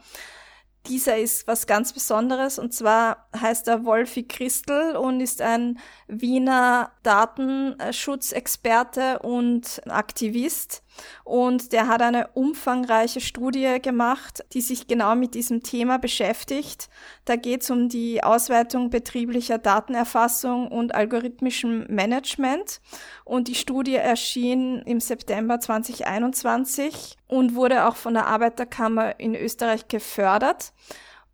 dieser 0.88 1.17
ist 1.17 1.48
was 1.48 1.67
ganz 1.67 1.93
Besonderes. 1.93 2.58
Und 2.58 2.74
zwar 2.74 3.27
heißt 3.39 3.67
er 3.67 3.86
Wolfi 3.86 4.24
Christel 4.24 4.96
und 4.96 5.20
ist 5.22 5.41
ein 5.41 5.79
Wiener 6.12 6.91
Datenschutzexperte 7.03 9.20
und 9.20 9.82
Aktivist. 9.88 10.84
Und 11.24 11.72
der 11.72 11.88
hat 11.88 12.01
eine 12.01 12.27
umfangreiche 12.34 13.22
Studie 13.22 13.77
gemacht, 13.82 14.44
die 14.51 14.60
sich 14.60 14.88
genau 14.88 15.15
mit 15.15 15.36
diesem 15.36 15.63
Thema 15.63 15.98
beschäftigt. 15.98 16.89
Da 17.24 17.38
geht 17.38 17.63
es 17.63 17.70
um 17.70 17.88
die 17.88 18.22
Ausweitung 18.24 18.89
betrieblicher 18.89 19.58
Datenerfassung 19.58 20.68
und 20.68 20.94
algorithmischem 20.94 21.86
Management. 21.88 22.82
Und 23.24 23.48
die 23.48 23.56
Studie 23.56 23.96
erschien 23.96 24.82
im 24.82 25.00
September 25.00 25.62
2021 25.62 27.15
und 27.30 27.56
wurde 27.56 27.88
auch 27.88 27.96
von 27.96 28.15
der 28.15 28.27
Arbeiterkammer 28.27 29.18
in 29.18 29.34
Österreich 29.34 29.88
gefördert. 29.88 30.74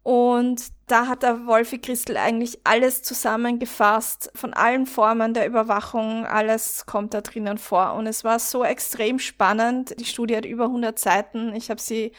Und 0.08 0.68
da 0.86 1.08
hat 1.08 1.24
der 1.24 1.48
Wolfi 1.48 1.80
Christel 1.80 2.16
eigentlich 2.16 2.60
alles 2.64 3.04
zusammengefasst, 3.04 4.32
von 4.36 4.54
allen 4.54 4.86
Formen 4.86 5.34
der 5.34 5.46
Überwachung, 5.46 6.26
alles 6.26 6.86
kommt 6.86 7.14
da 7.14 7.20
drinnen 7.20 7.58
vor. 7.58 7.94
Und 7.94 8.08
es 8.08 8.24
war 8.24 8.40
so 8.40 8.64
extrem 8.64 9.20
spannend. 9.20 10.00
Die 10.00 10.06
Studie 10.06 10.38
hat 10.38 10.46
über 10.46 10.64
100 10.64 10.98
Seiten. 10.98 11.54
Ich 11.54 11.70
habe 11.70 11.82
sie 11.82 12.14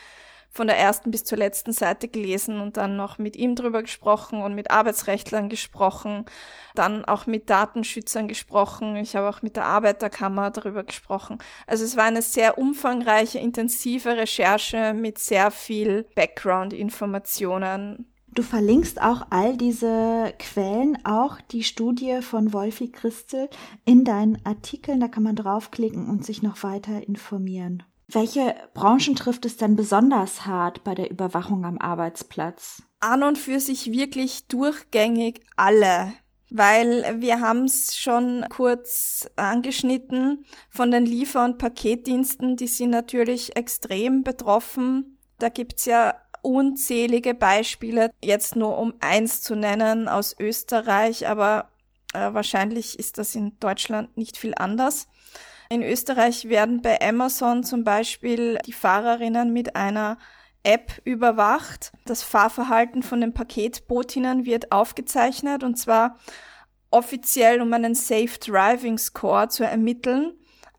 von 0.58 0.66
der 0.66 0.76
ersten 0.76 1.12
bis 1.12 1.22
zur 1.22 1.38
letzten 1.38 1.72
Seite 1.72 2.08
gelesen 2.08 2.60
und 2.60 2.76
dann 2.76 2.96
noch 2.96 3.18
mit 3.18 3.36
ihm 3.36 3.54
drüber 3.54 3.80
gesprochen 3.80 4.42
und 4.42 4.56
mit 4.56 4.72
Arbeitsrechtlern 4.72 5.48
gesprochen, 5.48 6.24
dann 6.74 7.04
auch 7.04 7.28
mit 7.28 7.48
Datenschützern 7.48 8.26
gesprochen. 8.26 8.96
Ich 8.96 9.14
habe 9.14 9.28
auch 9.28 9.40
mit 9.40 9.54
der 9.54 9.66
Arbeiterkammer 9.66 10.50
darüber 10.50 10.82
gesprochen. 10.82 11.38
Also 11.68 11.84
es 11.84 11.96
war 11.96 12.06
eine 12.06 12.22
sehr 12.22 12.58
umfangreiche, 12.58 13.38
intensive 13.38 14.16
Recherche 14.16 14.94
mit 14.94 15.18
sehr 15.18 15.52
viel 15.52 16.06
Background-Informationen. 16.16 18.06
Du 18.26 18.42
verlinkst 18.42 19.00
auch 19.00 19.28
all 19.30 19.56
diese 19.56 20.34
Quellen, 20.40 20.98
auch 21.04 21.40
die 21.52 21.62
Studie 21.62 22.20
von 22.20 22.52
Wolfi 22.52 22.90
Christel 22.90 23.48
in 23.84 24.02
deinen 24.02 24.44
Artikeln. 24.44 24.98
Da 24.98 25.06
kann 25.06 25.22
man 25.22 25.36
draufklicken 25.36 26.08
und 26.08 26.24
sich 26.24 26.42
noch 26.42 26.64
weiter 26.64 27.06
informieren. 27.06 27.84
Welche 28.10 28.54
Branchen 28.72 29.14
trifft 29.14 29.44
es 29.44 29.58
denn 29.58 29.76
besonders 29.76 30.46
hart 30.46 30.82
bei 30.82 30.94
der 30.94 31.10
Überwachung 31.10 31.66
am 31.66 31.76
Arbeitsplatz? 31.78 32.82
An 33.00 33.22
und 33.22 33.36
für 33.36 33.60
sich 33.60 33.92
wirklich 33.92 34.48
durchgängig 34.48 35.42
alle. 35.56 36.14
Weil 36.50 37.20
wir 37.20 37.40
haben 37.40 37.64
es 37.64 37.98
schon 37.98 38.46
kurz 38.48 39.28
angeschnitten 39.36 40.46
von 40.70 40.90
den 40.90 41.04
Liefer- 41.04 41.44
und 41.44 41.58
Paketdiensten, 41.58 42.56
die 42.56 42.66
sind 42.66 42.90
natürlich 42.90 43.56
extrem 43.56 44.24
betroffen. 44.24 45.18
Da 45.38 45.50
gibt's 45.50 45.84
ja 45.84 46.14
unzählige 46.40 47.34
Beispiele, 47.34 48.10
jetzt 48.24 48.56
nur 48.56 48.78
um 48.78 48.94
eins 49.00 49.42
zu 49.42 49.54
nennen 49.54 50.08
aus 50.08 50.34
Österreich, 50.38 51.28
aber 51.28 51.68
äh, 52.14 52.32
wahrscheinlich 52.32 52.98
ist 52.98 53.18
das 53.18 53.34
in 53.34 53.58
Deutschland 53.60 54.16
nicht 54.16 54.38
viel 54.38 54.54
anders. 54.56 55.08
In 55.70 55.82
Österreich 55.82 56.48
werden 56.48 56.80
bei 56.80 56.98
Amazon 57.00 57.62
zum 57.62 57.84
Beispiel 57.84 58.58
die 58.64 58.72
Fahrerinnen 58.72 59.52
mit 59.52 59.76
einer 59.76 60.16
App 60.62 61.00
überwacht. 61.04 61.92
Das 62.06 62.22
Fahrverhalten 62.22 63.02
von 63.02 63.20
den 63.20 63.34
Paketbootinnen 63.34 64.46
wird 64.46 64.72
aufgezeichnet 64.72 65.62
und 65.64 65.76
zwar 65.76 66.18
offiziell, 66.90 67.60
um 67.60 67.70
einen 67.72 67.94
Safe 67.94 68.38
Driving 68.40 68.96
Score 68.96 69.48
zu 69.48 69.64
ermitteln. 69.64 70.32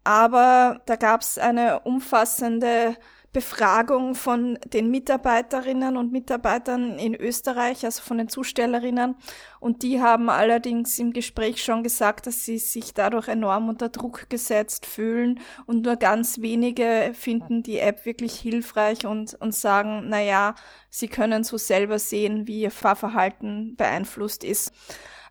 Aber 0.03 0.81
da 0.87 0.95
gab 0.95 1.21
es 1.21 1.37
eine 1.37 1.81
umfassende 1.81 2.95
Befragung 3.31 4.15
von 4.15 4.57
den 4.65 4.89
Mitarbeiterinnen 4.89 5.97
und 5.97 6.11
Mitarbeitern 6.11 6.97
in 6.97 7.13
Österreich, 7.13 7.85
also 7.85 8.01
von 8.01 8.17
den 8.17 8.27
Zustellerinnen. 8.27 9.15
Und 9.59 9.83
die 9.83 10.01
haben 10.01 10.29
allerdings 10.29 10.97
im 10.97 11.13
Gespräch 11.13 11.63
schon 11.63 11.83
gesagt, 11.83 12.25
dass 12.25 12.43
sie 12.43 12.57
sich 12.57 12.95
dadurch 12.95 13.27
enorm 13.27 13.69
unter 13.69 13.89
Druck 13.89 14.29
gesetzt 14.29 14.87
fühlen 14.87 15.39
und 15.67 15.83
nur 15.83 15.95
ganz 15.95 16.41
wenige 16.41 17.11
finden 17.13 17.61
die 17.61 17.77
App 17.77 18.05
wirklich 18.05 18.39
hilfreich 18.39 19.05
und, 19.05 19.35
und 19.35 19.53
sagen, 19.53 20.05
na 20.07 20.21
ja, 20.21 20.55
sie 20.89 21.07
können 21.07 21.43
so 21.43 21.57
selber 21.57 21.99
sehen, 21.99 22.47
wie 22.47 22.61
ihr 22.61 22.71
Fahrverhalten 22.71 23.75
beeinflusst 23.75 24.43
ist. 24.43 24.71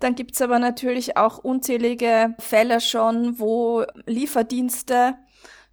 Dann 0.01 0.15
gibt's 0.15 0.41
aber 0.41 0.61
natürlich 0.61 1.17
auch 1.17 1.39
unzählige 1.39 2.37
Fälle 2.39 2.81
schon, 2.81 3.41
wo 3.41 3.85
Lieferdienste 4.07 5.17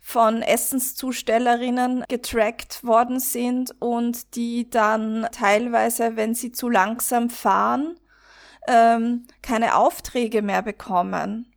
von 0.07 0.43
Essenszustellerinnen 0.43 2.03
getrackt 2.07 2.83
worden 2.83 3.19
sind 3.19 3.73
und 3.81 4.35
die 4.35 4.69
dann 4.69 5.27
teilweise, 5.31 6.15
wenn 6.15 6.35
sie 6.35 6.51
zu 6.51 6.69
langsam 6.69 7.31
fahren, 7.31 7.99
ähm, 8.67 9.25
keine 9.41 9.75
Aufträge 9.75 10.43
mehr 10.43 10.61
bekommen. 10.61 11.51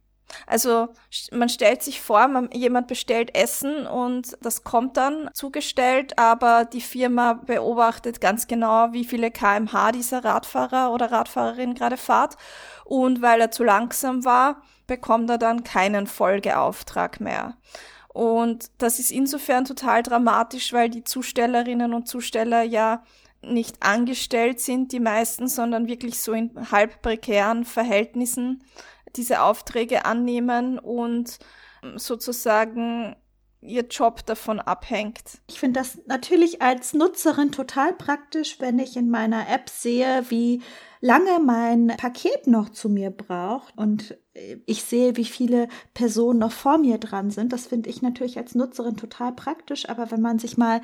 Also 0.46 0.88
man 1.30 1.50
stellt 1.50 1.82
sich 1.82 2.00
vor, 2.00 2.26
man, 2.26 2.50
jemand 2.50 2.86
bestellt 2.86 3.36
Essen 3.36 3.86
und 3.86 4.38
das 4.40 4.64
kommt 4.64 4.96
dann 4.96 5.28
zugestellt, 5.34 6.18
aber 6.18 6.64
die 6.64 6.80
Firma 6.80 7.34
beobachtet 7.34 8.18
ganz 8.22 8.46
genau, 8.46 8.94
wie 8.94 9.04
viele 9.04 9.30
kmh 9.30 9.92
dieser 9.92 10.24
Radfahrer 10.24 10.90
oder 10.90 11.12
Radfahrerin 11.12 11.74
gerade 11.74 11.98
fahrt 11.98 12.36
und 12.86 13.20
weil 13.20 13.42
er 13.42 13.50
zu 13.50 13.62
langsam 13.62 14.24
war, 14.24 14.62
bekommt 14.86 15.28
er 15.28 15.36
dann 15.36 15.64
keinen 15.64 16.06
Folgeauftrag 16.06 17.20
mehr. 17.20 17.58
Und 18.18 18.72
das 18.78 18.98
ist 18.98 19.12
insofern 19.12 19.64
total 19.64 20.02
dramatisch, 20.02 20.72
weil 20.72 20.90
die 20.90 21.04
Zustellerinnen 21.04 21.94
und 21.94 22.08
Zusteller 22.08 22.64
ja 22.64 23.04
nicht 23.42 23.80
angestellt 23.80 24.58
sind, 24.58 24.90
die 24.90 24.98
meisten, 24.98 25.46
sondern 25.46 25.86
wirklich 25.86 26.20
so 26.20 26.32
in 26.32 26.50
halb 26.72 27.00
prekären 27.00 27.64
Verhältnissen 27.64 28.64
diese 29.14 29.42
Aufträge 29.42 30.04
annehmen 30.04 30.80
und 30.80 31.38
sozusagen 31.94 33.14
ihr 33.60 33.86
Job 33.86 34.26
davon 34.26 34.58
abhängt. 34.58 35.40
Ich 35.48 35.60
finde 35.60 35.78
das 35.78 36.00
natürlich 36.06 36.60
als 36.60 36.94
Nutzerin 36.94 37.52
total 37.52 37.92
praktisch, 37.92 38.58
wenn 38.58 38.80
ich 38.80 38.96
in 38.96 39.10
meiner 39.10 39.48
App 39.48 39.68
sehe, 39.68 40.24
wie 40.28 40.60
lange 41.00 41.38
mein 41.38 41.94
Paket 41.96 42.48
noch 42.48 42.70
zu 42.70 42.88
mir 42.88 43.10
braucht 43.10 43.78
und 43.78 44.18
ich 44.66 44.82
sehe, 44.84 45.16
wie 45.16 45.24
viele 45.24 45.68
Personen 45.94 46.38
noch 46.38 46.52
vor 46.52 46.78
mir 46.78 46.98
dran 46.98 47.30
sind. 47.30 47.52
Das 47.52 47.66
finde 47.66 47.90
ich 47.90 48.02
natürlich 48.02 48.38
als 48.38 48.54
Nutzerin 48.54 48.96
total 48.96 49.32
praktisch, 49.32 49.88
aber 49.88 50.10
wenn 50.10 50.20
man 50.20 50.38
sich 50.38 50.56
mal 50.56 50.80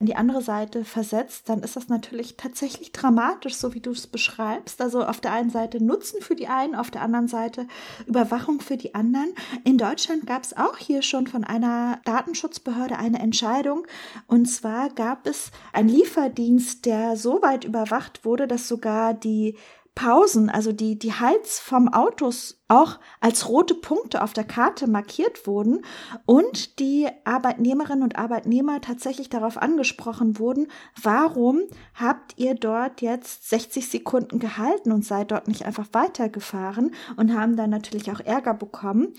in 0.00 0.06
die 0.06 0.16
andere 0.16 0.40
Seite 0.40 0.86
versetzt, 0.86 1.50
dann 1.50 1.62
ist 1.62 1.76
das 1.76 1.88
natürlich 1.88 2.38
tatsächlich 2.38 2.90
dramatisch, 2.90 3.56
so 3.56 3.74
wie 3.74 3.80
du 3.80 3.90
es 3.90 4.06
beschreibst. 4.06 4.80
Also 4.80 5.04
auf 5.04 5.20
der 5.20 5.32
einen 5.32 5.50
Seite 5.50 5.84
Nutzen 5.84 6.22
für 6.22 6.34
die 6.34 6.48
einen, 6.48 6.74
auf 6.74 6.90
der 6.90 7.02
anderen 7.02 7.28
Seite 7.28 7.66
Überwachung 8.06 8.60
für 8.60 8.78
die 8.78 8.94
anderen. 8.94 9.34
In 9.62 9.76
Deutschland 9.76 10.26
gab 10.26 10.42
es 10.42 10.56
auch 10.56 10.78
hier 10.78 11.02
schon 11.02 11.26
von 11.26 11.44
einer 11.44 12.00
Datenschutzbehörde 12.06 12.96
eine 12.96 13.18
Entscheidung. 13.18 13.86
Und 14.26 14.46
zwar 14.46 14.88
gab 14.88 15.26
es 15.26 15.50
einen 15.74 15.90
Lieferdienst, 15.90 16.86
der 16.86 17.18
so 17.18 17.42
weit 17.42 17.64
überwacht 17.64 18.24
wurde, 18.24 18.48
dass 18.48 18.68
sogar 18.68 19.12
die 19.12 19.58
Pausen, 19.94 20.48
also 20.48 20.72
die, 20.72 20.98
die 20.98 21.12
Hals 21.12 21.58
vom 21.58 21.92
Autos 21.92 22.59
auch 22.70 22.98
als 23.20 23.48
rote 23.48 23.74
Punkte 23.74 24.22
auf 24.22 24.32
der 24.32 24.44
Karte 24.44 24.88
markiert 24.88 25.46
wurden 25.46 25.84
und 26.24 26.78
die 26.78 27.08
Arbeitnehmerinnen 27.24 28.04
und 28.04 28.16
Arbeitnehmer 28.16 28.80
tatsächlich 28.80 29.28
darauf 29.28 29.56
angesprochen 29.56 30.38
wurden, 30.38 30.68
warum 31.00 31.60
habt 31.94 32.34
ihr 32.36 32.54
dort 32.54 33.02
jetzt 33.02 33.50
60 33.50 33.88
Sekunden 33.88 34.38
gehalten 34.38 34.92
und 34.92 35.04
seid 35.04 35.30
dort 35.32 35.48
nicht 35.48 35.66
einfach 35.66 35.88
weitergefahren 35.92 36.94
und 37.16 37.34
haben 37.34 37.56
dann 37.56 37.70
natürlich 37.70 38.10
auch 38.12 38.20
Ärger 38.20 38.54
bekommen. 38.54 39.14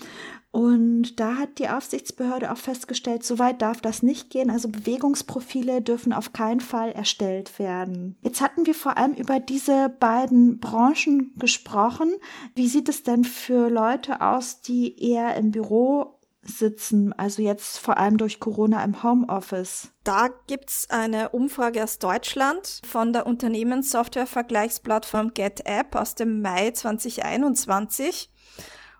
Und 0.52 1.18
da 1.18 1.36
hat 1.36 1.58
die 1.58 1.70
Aufsichtsbehörde 1.70 2.52
auch 2.52 2.58
festgestellt, 2.58 3.24
so 3.24 3.38
weit 3.38 3.62
darf 3.62 3.80
das 3.80 4.02
nicht 4.02 4.28
gehen. 4.28 4.50
Also 4.50 4.68
Bewegungsprofile 4.68 5.80
dürfen 5.80 6.12
auf 6.12 6.34
keinen 6.34 6.60
Fall 6.60 6.92
erstellt 6.92 7.58
werden. 7.58 8.16
Jetzt 8.20 8.42
hatten 8.42 8.66
wir 8.66 8.74
vor 8.74 8.98
allem 8.98 9.14
über 9.14 9.40
diese 9.40 9.88
beiden 9.88 10.60
Branchen 10.60 11.32
gesprochen. 11.38 12.12
Wie 12.54 12.68
sieht 12.68 12.90
es 12.90 13.02
denn 13.02 13.24
für 13.24 13.41
Leute 13.48 14.20
aus, 14.20 14.60
die 14.60 15.02
eher 15.02 15.34
im 15.36 15.50
Büro 15.50 16.18
sitzen, 16.42 17.12
also 17.12 17.42
jetzt 17.42 17.78
vor 17.78 17.98
allem 17.98 18.16
durch 18.18 18.40
Corona 18.40 18.82
im 18.84 19.02
Homeoffice? 19.02 19.88
Da 20.04 20.28
gibt's 20.46 20.88
eine 20.90 21.30
Umfrage 21.30 21.82
aus 21.82 21.98
Deutschland 21.98 22.82
von 22.84 23.12
der 23.12 23.26
Unternehmenssoftware-Vergleichsplattform 23.26 25.34
GetApp 25.34 25.96
aus 25.96 26.14
dem 26.14 26.40
Mai 26.42 26.70
2021. 26.72 28.30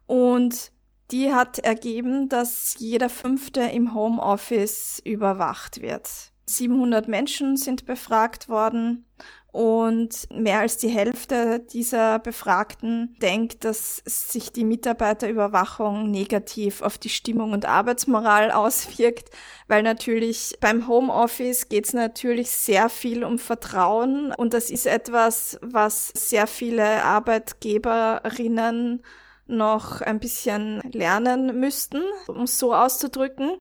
Und 0.06 0.72
die 1.10 1.32
hat 1.32 1.58
ergeben, 1.58 2.28
dass 2.28 2.76
jeder 2.78 3.08
Fünfte 3.08 3.62
im 3.62 3.94
Homeoffice 3.94 5.00
überwacht 5.04 5.82
wird. 5.82 6.08
700 6.46 7.08
Menschen 7.08 7.56
sind 7.56 7.86
befragt 7.86 8.48
worden 8.48 9.06
und 9.52 10.28
mehr 10.32 10.60
als 10.60 10.78
die 10.78 10.88
Hälfte 10.88 11.60
dieser 11.60 12.18
Befragten 12.18 13.14
denkt, 13.20 13.64
dass 13.64 14.02
sich 14.06 14.50
die 14.50 14.64
Mitarbeiterüberwachung 14.64 16.10
negativ 16.10 16.80
auf 16.80 16.96
die 16.96 17.10
Stimmung 17.10 17.52
und 17.52 17.66
Arbeitsmoral 17.66 18.50
auswirkt, 18.50 19.28
weil 19.68 19.82
natürlich 19.82 20.56
beim 20.60 20.88
Homeoffice 20.88 21.68
geht 21.68 21.84
es 21.84 21.92
natürlich 21.92 22.50
sehr 22.50 22.88
viel 22.88 23.24
um 23.24 23.38
Vertrauen. 23.38 24.32
Und 24.32 24.54
das 24.54 24.70
ist 24.70 24.86
etwas, 24.86 25.58
was 25.60 26.08
sehr 26.16 26.46
viele 26.46 27.04
Arbeitgeberinnen 27.04 29.02
noch 29.46 30.00
ein 30.00 30.18
bisschen 30.18 30.80
lernen 30.92 31.60
müssten, 31.60 32.00
um 32.26 32.44
es 32.44 32.58
so 32.58 32.74
auszudrücken, 32.74 33.58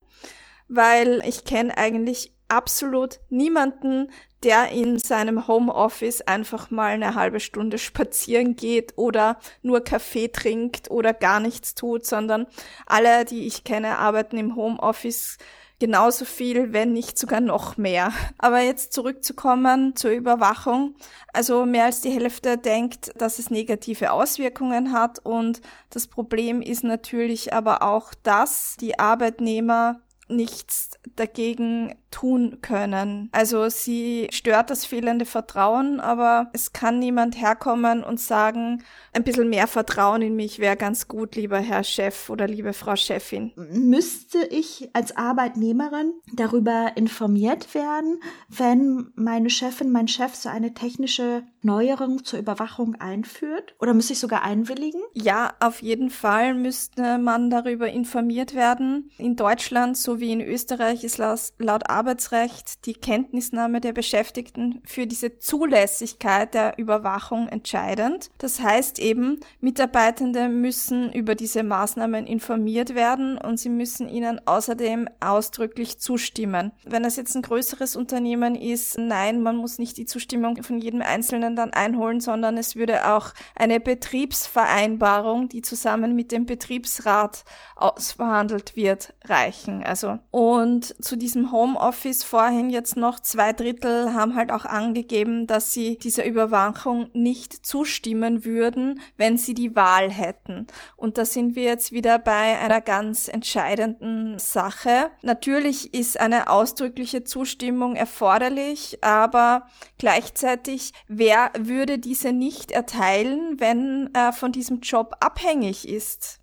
weil 0.70 1.22
ich 1.26 1.44
kenne 1.44 1.78
eigentlich 1.78 2.32
absolut 2.52 3.20
niemanden, 3.30 4.12
der 4.44 4.70
in 4.70 5.00
seinem 5.00 5.48
Homeoffice 5.48 6.22
einfach 6.22 6.72
mal 6.72 6.92
eine 6.92 7.16
halbe 7.16 7.40
Stunde 7.40 7.78
spazieren 7.78 8.56
geht 8.56 8.94
oder 8.98 9.40
nur 9.62 9.82
Kaffee 9.82 10.28
trinkt 10.28 10.90
oder 10.90 11.14
gar 11.14 11.40
nichts 11.40 11.76
tut, 11.76 12.06
sondern 12.06 12.48
alle, 12.86 13.26
die 13.26 13.46
ich 13.46 13.64
kenne, 13.64 13.98
arbeiten 13.98 14.38
im 14.38 14.56
Homeoffice 14.56 15.38
genauso 15.80 16.26
viel, 16.26 16.74
wenn 16.74 16.94
nicht 16.94 17.18
sogar 17.18 17.42
noch 17.42 17.78
mehr. 17.78 18.14
Aber 18.38 18.60
jetzt 18.60 18.94
zurückzukommen 18.94 19.96
zur 19.96 20.12
Überwachung. 20.12 20.96
Also 21.34 21.66
mehr 21.66 21.86
als 21.86 22.02
die 22.02 22.12
Hälfte 22.12 22.58
denkt, 22.58 23.12
dass 23.16 23.40
es 23.40 23.50
negative 23.50 24.12
Auswirkungen 24.12 24.92
hat 24.92 25.20
und 25.24 25.62
das 25.90 26.08
Problem 26.08 26.62
ist 26.62 26.84
natürlich 26.84 27.54
aber 27.54 27.82
auch, 27.82 28.14
dass 28.24 28.76
die 28.80 29.00
Arbeitnehmer 29.00 30.02
nichts 30.36 30.92
dagegen 31.16 31.96
tun 32.12 32.58
können. 32.62 33.30
Also 33.32 33.70
sie 33.70 34.28
stört 34.32 34.70
das 34.70 34.86
fehlende 34.86 35.26
Vertrauen, 35.26 36.00
aber 36.00 36.50
es 36.54 36.74
kann 36.74 37.00
niemand 37.00 37.40
herkommen 37.40 38.04
und 38.04 38.20
sagen, 38.20 38.84
ein 39.14 39.24
bisschen 39.24 39.50
mehr 39.50 39.68
Vertrauen 39.68 40.22
in 40.22 40.36
mich 40.36 40.60
wäre 40.60 40.76
ganz 40.76 41.08
gut, 41.08 41.36
lieber 41.36 41.60
Herr 41.60 41.84
Chef 41.84 42.30
oder 42.30 42.48
liebe 42.48 42.74
Frau 42.74 42.96
Chefin. 42.96 43.52
Müsste 43.56 44.46
ich 44.46 44.90
als 44.94 45.16
Arbeitnehmerin 45.16 46.14
darüber 46.34 46.92
informiert 46.96 47.74
werden, 47.74 48.22
wenn 48.50 49.12
meine 49.16 49.50
Chefin, 49.50 49.92
mein 49.92 50.08
Chef 50.08 50.36
so 50.36 50.50
eine 50.50 50.74
technische 50.74 51.44
Neuerung 51.64 52.24
zur 52.24 52.40
Überwachung 52.40 52.96
einführt? 52.96 53.76
Oder 53.80 53.94
müsste 53.94 54.14
ich 54.14 54.20
sogar 54.20 54.44
einwilligen? 54.44 55.02
Ja, 55.14 55.54
auf 55.60 55.82
jeden 55.82 56.10
Fall 56.10 56.54
müsste 56.54 57.18
man 57.18 57.50
darüber 57.50 57.90
informiert 57.90 58.56
werden. 58.56 59.12
In 59.18 59.36
Deutschland 59.36 59.98
sowie 59.98 60.32
in 60.32 60.42
Österreich 60.42 61.04
ist 61.04 61.18
laut 61.18 61.90
Arbeitsrecht 61.90 62.86
die 62.86 62.94
Kenntnisnahme 62.94 63.82
der 63.82 63.94
Beschäftigten 63.94 64.82
für 64.86 65.08
diese 65.08 65.38
Zulässigkeit 65.38 66.54
der 66.54 66.78
Überwachung 66.78 67.48
entscheidend. 67.48 68.30
Das 68.38 68.60
heißt 68.62 69.00
eben, 69.00 69.40
Mitarbeitende 69.60 70.50
müssen 70.50 71.12
über 71.14 71.36
diese 71.36 71.64
Maßnahmen 71.64 72.26
informiert 72.26 72.96
werden 72.96 73.38
und 73.38 73.60
sie 73.60 73.70
müssen 73.70 74.10
ihnen 74.10 74.42
außerdem 74.46 75.08
ausdrücklich 75.20 76.00
zustimmen. 76.00 76.72
Wenn 76.86 77.06
es 77.06 77.18
jetzt 77.18 77.36
ein 77.36 77.42
größeres 77.42 77.96
Unternehmen 77.96 78.56
ist, 78.56 78.98
nein, 78.98 79.42
man 79.42 79.58
muss 79.58 79.78
nicht 79.78 79.98
die 79.98 80.06
Zustimmung 80.06 80.64
von 80.64 80.80
jedem 80.80 81.02
Einzelnen 81.02 81.51
dann 81.56 81.74
einholen, 81.74 82.20
sondern 82.20 82.58
es 82.58 82.76
würde 82.76 83.08
auch 83.14 83.34
eine 83.56 83.80
Betriebsvereinbarung, 83.80 85.50
die 85.50 85.62
zusammen 85.62 86.16
mit 86.16 86.32
dem 86.32 86.46
Betriebsrat 86.46 87.44
ausverhandelt 87.76 88.76
wird, 88.76 89.14
reichen. 89.26 89.84
Also 89.84 90.20
und 90.30 90.96
zu 91.04 91.16
diesem 91.16 91.52
Homeoffice 91.52 92.24
vorhin 92.24 92.70
jetzt 92.70 92.96
noch 92.96 93.20
zwei 93.20 93.54
Drittel 93.54 94.14
haben 94.14 94.36
halt 94.36 94.52
auch 94.52 94.66
angegeben, 94.66 95.48
dass 95.48 95.74
sie 95.74 95.98
dieser 95.98 96.26
Überwachung 96.26 97.10
nicht 97.14 97.66
zustimmen 97.66 98.46
würden, 98.46 99.02
wenn 99.18 99.38
sie 99.38 99.54
die 99.54 99.76
Wahl 99.76 100.10
hätten. 100.12 100.68
Und 100.96 101.18
da 101.18 101.26
sind 101.26 101.56
wir 101.56 101.64
jetzt 101.64 101.92
wieder 101.92 102.20
bei 102.20 102.60
einer 102.60 102.82
ganz 102.82 103.28
entscheidenden 103.28 104.38
Sache. 104.40 105.12
Natürlich 105.22 105.94
ist 105.94 106.20
eine 106.20 106.50
ausdrückliche 106.50 107.24
Zustimmung 107.24 107.96
erforderlich, 107.96 109.00
aber 109.02 109.68
gleichzeitig, 109.98 110.94
wer 111.08 111.41
würde 111.58 111.98
diese 111.98 112.32
nicht 112.32 112.72
erteilen, 112.72 113.60
wenn 113.60 114.10
er 114.14 114.34
von 114.34 114.52
diesem 114.52 114.82
Job 114.82 115.16
abhängig 115.20 115.88
ist? 115.88 116.40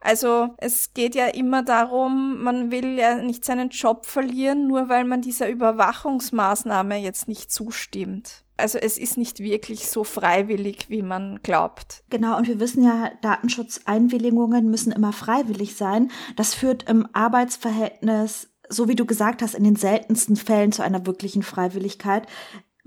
Also 0.00 0.54
es 0.58 0.94
geht 0.94 1.14
ja 1.14 1.26
immer 1.26 1.62
darum, 1.62 2.42
man 2.42 2.70
will 2.70 2.98
ja 2.98 3.16
nicht 3.16 3.44
seinen 3.44 3.70
Job 3.70 4.06
verlieren, 4.06 4.68
nur 4.68 4.88
weil 4.88 5.04
man 5.04 5.22
dieser 5.22 5.48
Überwachungsmaßnahme 5.48 6.96
jetzt 6.98 7.26
nicht 7.26 7.50
zustimmt. 7.50 8.44
Also 8.56 8.78
es 8.78 8.96
ist 8.96 9.18
nicht 9.18 9.40
wirklich 9.40 9.88
so 9.88 10.04
freiwillig, 10.04 10.88
wie 10.88 11.02
man 11.02 11.40
glaubt. 11.42 12.04
Genau, 12.08 12.38
und 12.38 12.46
wir 12.48 12.60
wissen 12.60 12.84
ja, 12.84 13.10
Datenschutzeinwilligungen 13.20 14.70
müssen 14.70 14.92
immer 14.92 15.12
freiwillig 15.12 15.76
sein. 15.76 16.10
Das 16.36 16.54
führt 16.54 16.88
im 16.88 17.08
Arbeitsverhältnis 17.12 18.48
so 18.68 18.88
wie 18.88 18.94
du 18.94 19.06
gesagt 19.06 19.42
hast, 19.42 19.54
in 19.54 19.64
den 19.64 19.76
seltensten 19.76 20.36
Fällen 20.36 20.72
zu 20.72 20.82
einer 20.82 21.06
wirklichen 21.06 21.42
Freiwilligkeit. 21.42 22.26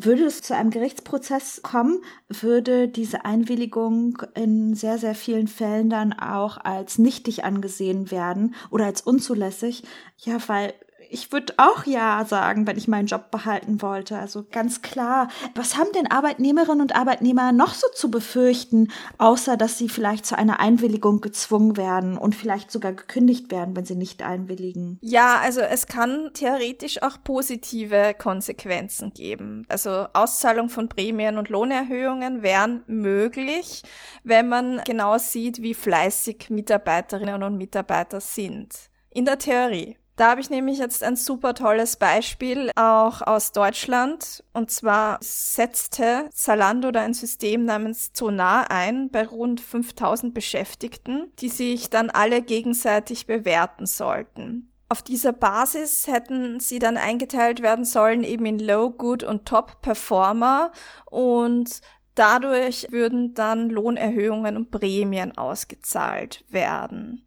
Würde 0.01 0.23
es 0.23 0.41
zu 0.41 0.55
einem 0.55 0.69
Gerichtsprozess 0.69 1.61
kommen, 1.61 2.01
würde 2.29 2.87
diese 2.87 3.25
Einwilligung 3.25 4.23
in 4.33 4.73
sehr, 4.73 4.97
sehr 4.97 5.13
vielen 5.13 5.49
Fällen 5.49 5.89
dann 5.89 6.13
auch 6.13 6.55
als 6.55 6.99
nichtig 6.99 7.43
angesehen 7.43 8.09
werden 8.09 8.55
oder 8.69 8.85
als 8.85 9.01
unzulässig. 9.01 9.83
Ja, 10.19 10.37
weil 10.47 10.73
ich 11.09 11.31
würde 11.31 11.53
auch 11.57 11.85
ja 11.85 12.23
sagen, 12.25 12.67
wenn 12.67 12.77
ich 12.77 12.87
meinen 12.87 13.07
Job 13.07 13.31
behalten 13.31 13.81
wollte. 13.81 14.17
Also 14.17 14.45
ganz 14.49 14.81
klar. 14.81 15.29
Was 15.55 15.77
haben 15.77 15.91
denn 15.93 16.09
Arbeitnehmerinnen 16.09 16.81
und 16.81 16.95
Arbeitnehmer 16.95 17.51
noch 17.51 17.73
so 17.73 17.87
zu 17.93 18.11
befürchten, 18.11 18.89
außer 19.17 19.57
dass 19.57 19.77
sie 19.77 19.89
vielleicht 19.89 20.25
zu 20.25 20.37
einer 20.37 20.59
Einwilligung 20.59 21.21
gezwungen 21.21 21.77
werden 21.77 22.17
und 22.17 22.35
vielleicht 22.35 22.71
sogar 22.71 22.93
gekündigt 22.93 23.51
werden, 23.51 23.75
wenn 23.75 23.85
sie 23.85 23.95
nicht 23.95 24.23
einwilligen? 24.23 24.99
Ja, 25.01 25.39
also 25.39 25.61
es 25.61 25.87
kann 25.87 26.31
theoretisch 26.33 27.01
auch 27.01 27.17
positive 27.23 28.13
Konsequenzen 28.17 29.11
geben. 29.13 29.65
Also 29.67 30.07
Auszahlung 30.13 30.69
von 30.69 30.89
Prämien 30.89 31.37
und 31.37 31.49
Lohnerhöhungen 31.49 32.43
wären 32.43 32.83
möglich, 32.87 33.83
wenn 34.23 34.49
man 34.49 34.81
genau 34.85 35.17
sieht, 35.17 35.61
wie 35.61 35.73
fleißig 35.73 36.49
Mitarbeiterinnen 36.49 37.43
und 37.43 37.57
Mitarbeiter 37.57 38.21
sind. 38.21 38.75
In 39.09 39.25
der 39.25 39.39
Theorie. 39.39 39.97
Da 40.19 40.31
habe 40.31 40.41
ich 40.41 40.49
nämlich 40.49 40.79
jetzt 40.79 41.01
ein 41.01 41.15
super 41.15 41.53
tolles 41.53 41.95
Beispiel 41.95 42.71
auch 42.75 43.21
aus 43.21 43.53
Deutschland. 43.53 44.43
Und 44.51 44.69
zwar 44.69 45.17
setzte 45.21 46.27
Zalando 46.33 46.91
da 46.91 46.99
ein 46.99 47.13
System 47.13 47.63
namens 47.63 48.11
Zonar 48.11 48.69
ein 48.69 49.09
bei 49.11 49.25
rund 49.25 49.61
5000 49.61 50.33
Beschäftigten, 50.33 51.31
die 51.39 51.47
sich 51.47 51.89
dann 51.89 52.09
alle 52.09 52.41
gegenseitig 52.41 53.27
bewerten 53.27 53.85
sollten. 53.85 54.73
Auf 54.89 55.03
dieser 55.03 55.31
Basis 55.31 56.07
hätten 56.07 56.59
sie 56.59 56.79
dann 56.79 56.97
eingeteilt 56.97 57.61
werden 57.61 57.85
sollen 57.85 58.25
eben 58.25 58.45
in 58.45 58.59
Low, 58.59 58.89
Good 58.89 59.23
und 59.23 59.45
Top 59.45 59.81
Performer 59.81 60.73
und 61.09 61.79
dadurch 62.15 62.87
würden 62.91 63.35
dann 63.35 63.69
Lohnerhöhungen 63.69 64.57
und 64.57 64.69
Prämien 64.69 65.37
ausgezahlt 65.37 66.43
werden. 66.49 67.25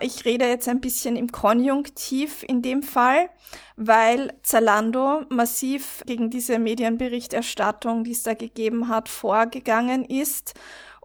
Ich 0.00 0.24
rede 0.24 0.46
jetzt 0.46 0.68
ein 0.68 0.80
bisschen 0.80 1.16
im 1.16 1.32
Konjunktiv 1.32 2.44
in 2.46 2.62
dem 2.62 2.84
Fall, 2.84 3.30
weil 3.74 4.32
Zalando 4.44 5.22
massiv 5.28 6.04
gegen 6.06 6.30
diese 6.30 6.60
Medienberichterstattung, 6.60 8.04
die 8.04 8.12
es 8.12 8.22
da 8.22 8.34
gegeben 8.34 8.88
hat, 8.88 9.08
vorgegangen 9.08 10.04
ist 10.04 10.54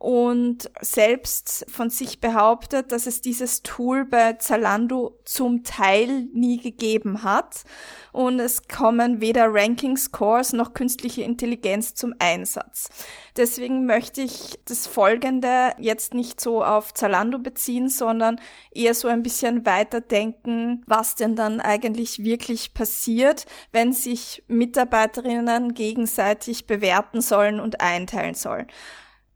und 0.03 0.69
selbst 0.81 1.65
von 1.69 1.89
sich 1.89 2.19
behauptet, 2.19 2.91
dass 2.91 3.07
es 3.07 3.21
dieses 3.21 3.63
Tool 3.63 4.03
bei 4.03 4.33
Zalando 4.33 5.17
zum 5.23 5.63
Teil 5.63 6.27
nie 6.33 6.59
gegeben 6.59 7.23
hat 7.23 7.63
und 8.11 8.41
es 8.41 8.67
kommen 8.67 9.21
weder 9.21 9.53
Ranking 9.53 9.95
Scores 9.95 10.51
noch 10.51 10.73
künstliche 10.73 11.23
Intelligenz 11.23 11.95
zum 11.95 12.13
Einsatz. 12.19 12.89
Deswegen 13.37 13.85
möchte 13.85 14.19
ich 14.19 14.59
das 14.65 14.87
Folgende 14.87 15.71
jetzt 15.79 16.13
nicht 16.13 16.41
so 16.41 16.65
auf 16.65 16.93
Zalando 16.93 17.39
beziehen, 17.39 17.87
sondern 17.87 18.41
eher 18.71 18.95
so 18.95 19.07
ein 19.07 19.23
bisschen 19.23 19.65
weiterdenken, 19.65 20.83
was 20.85 21.15
denn 21.15 21.37
dann 21.37 21.61
eigentlich 21.61 22.25
wirklich 22.25 22.73
passiert, 22.73 23.45
wenn 23.71 23.93
sich 23.93 24.43
Mitarbeiterinnen 24.49 25.73
gegenseitig 25.73 26.67
bewerten 26.67 27.21
sollen 27.21 27.61
und 27.61 27.79
einteilen 27.79 28.35
sollen. 28.35 28.67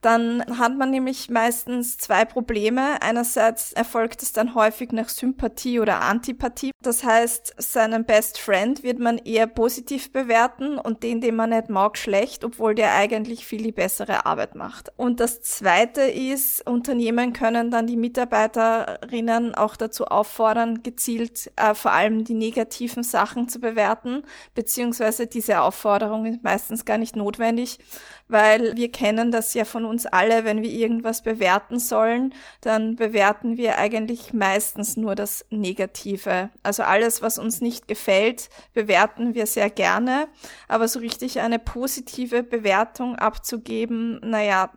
Dann 0.08 0.58
hat 0.58 0.74
man 0.78 0.90
nämlich 0.90 1.30
meistens 1.30 1.98
zwei 1.98 2.24
Probleme. 2.24 3.02
Einerseits 3.02 3.74
erfolgt 3.74 4.24
es 4.24 4.32
dann 4.32 4.56
häufig 4.56 4.94
nach 4.94 5.10
Sympathie 5.10 5.82
oder 5.82 6.00
Antipathie. 6.00 6.72
Das 6.82 7.04
heißt, 7.04 7.56
seinen 7.58 8.06
Best 8.06 8.40
Friend 8.40 8.84
wird 8.84 9.00
man 9.00 9.18
eher 9.18 9.48
positiv 9.48 10.14
bewerten 10.14 10.78
und 10.80 11.04
den, 11.04 11.20
den 11.20 11.36
man 11.36 11.50
nicht 11.50 11.68
mag, 11.68 11.98
schlecht, 11.98 12.46
obwohl 12.46 12.74
der 12.74 12.96
eigentlich 12.96 13.46
viel 13.46 13.62
die 13.62 13.74
bessere 13.74 14.26
Arbeit 14.26 14.56
macht. 14.56 14.94
Und 14.96 15.20
das 15.20 15.42
zweite 15.42 16.04
ist, 16.04 16.66
Unternehmen 16.66 17.34
können 17.34 17.70
dann 17.70 17.86
die 17.86 17.98
Mitarbeiterinnen 17.98 19.56
auch 19.56 19.76
dazu 19.76 20.06
auffordern, 20.06 20.84
gezielt 20.84 21.52
äh, 21.58 21.74
vor 21.74 21.92
allem 21.92 22.24
die 22.24 22.34
negativen 22.34 23.04
Sachen 23.04 23.50
zu 23.50 23.60
bewerten, 23.60 24.24
beziehungsweise 24.56 25.28
diese 25.28 25.60
Aufforderung 25.60 26.26
ist 26.28 26.44
meistens 26.44 26.86
gar 26.86 26.98
nicht 26.98 27.18
notwendig, 27.18 27.80
weil 28.28 28.76
wir 28.76 28.92
kennen 28.92 29.32
das 29.32 29.54
ja 29.54 29.66
von 29.66 29.86
uns 29.86 30.06
alle, 30.06 30.44
wenn 30.44 30.62
wir 30.62 30.70
irgendwas 30.70 31.24
bewerten 31.24 31.80
sollen, 31.80 32.34
dann 32.62 32.96
bewerten 32.96 33.58
wir 33.58 33.78
eigentlich 33.78 34.34
meistens 34.34 34.98
nur 34.98 35.16
das 35.16 35.46
Negative. 35.50 36.50
Also 36.64 36.84
alles, 36.84 37.22
was 37.22 37.40
uns 37.40 37.62
nicht 37.62 37.88
gefällt, 37.88 38.50
bewerten 38.74 39.34
wir 39.34 39.48
sehr 39.48 39.70
gerne, 39.70 40.28
aber 40.68 40.88
so 40.88 41.00
richtig 41.00 41.40
eine 41.40 41.60
positive 41.60 42.44
Bewertung 42.44 43.16
abzugeben, 43.16 44.20
naja, 44.24 44.72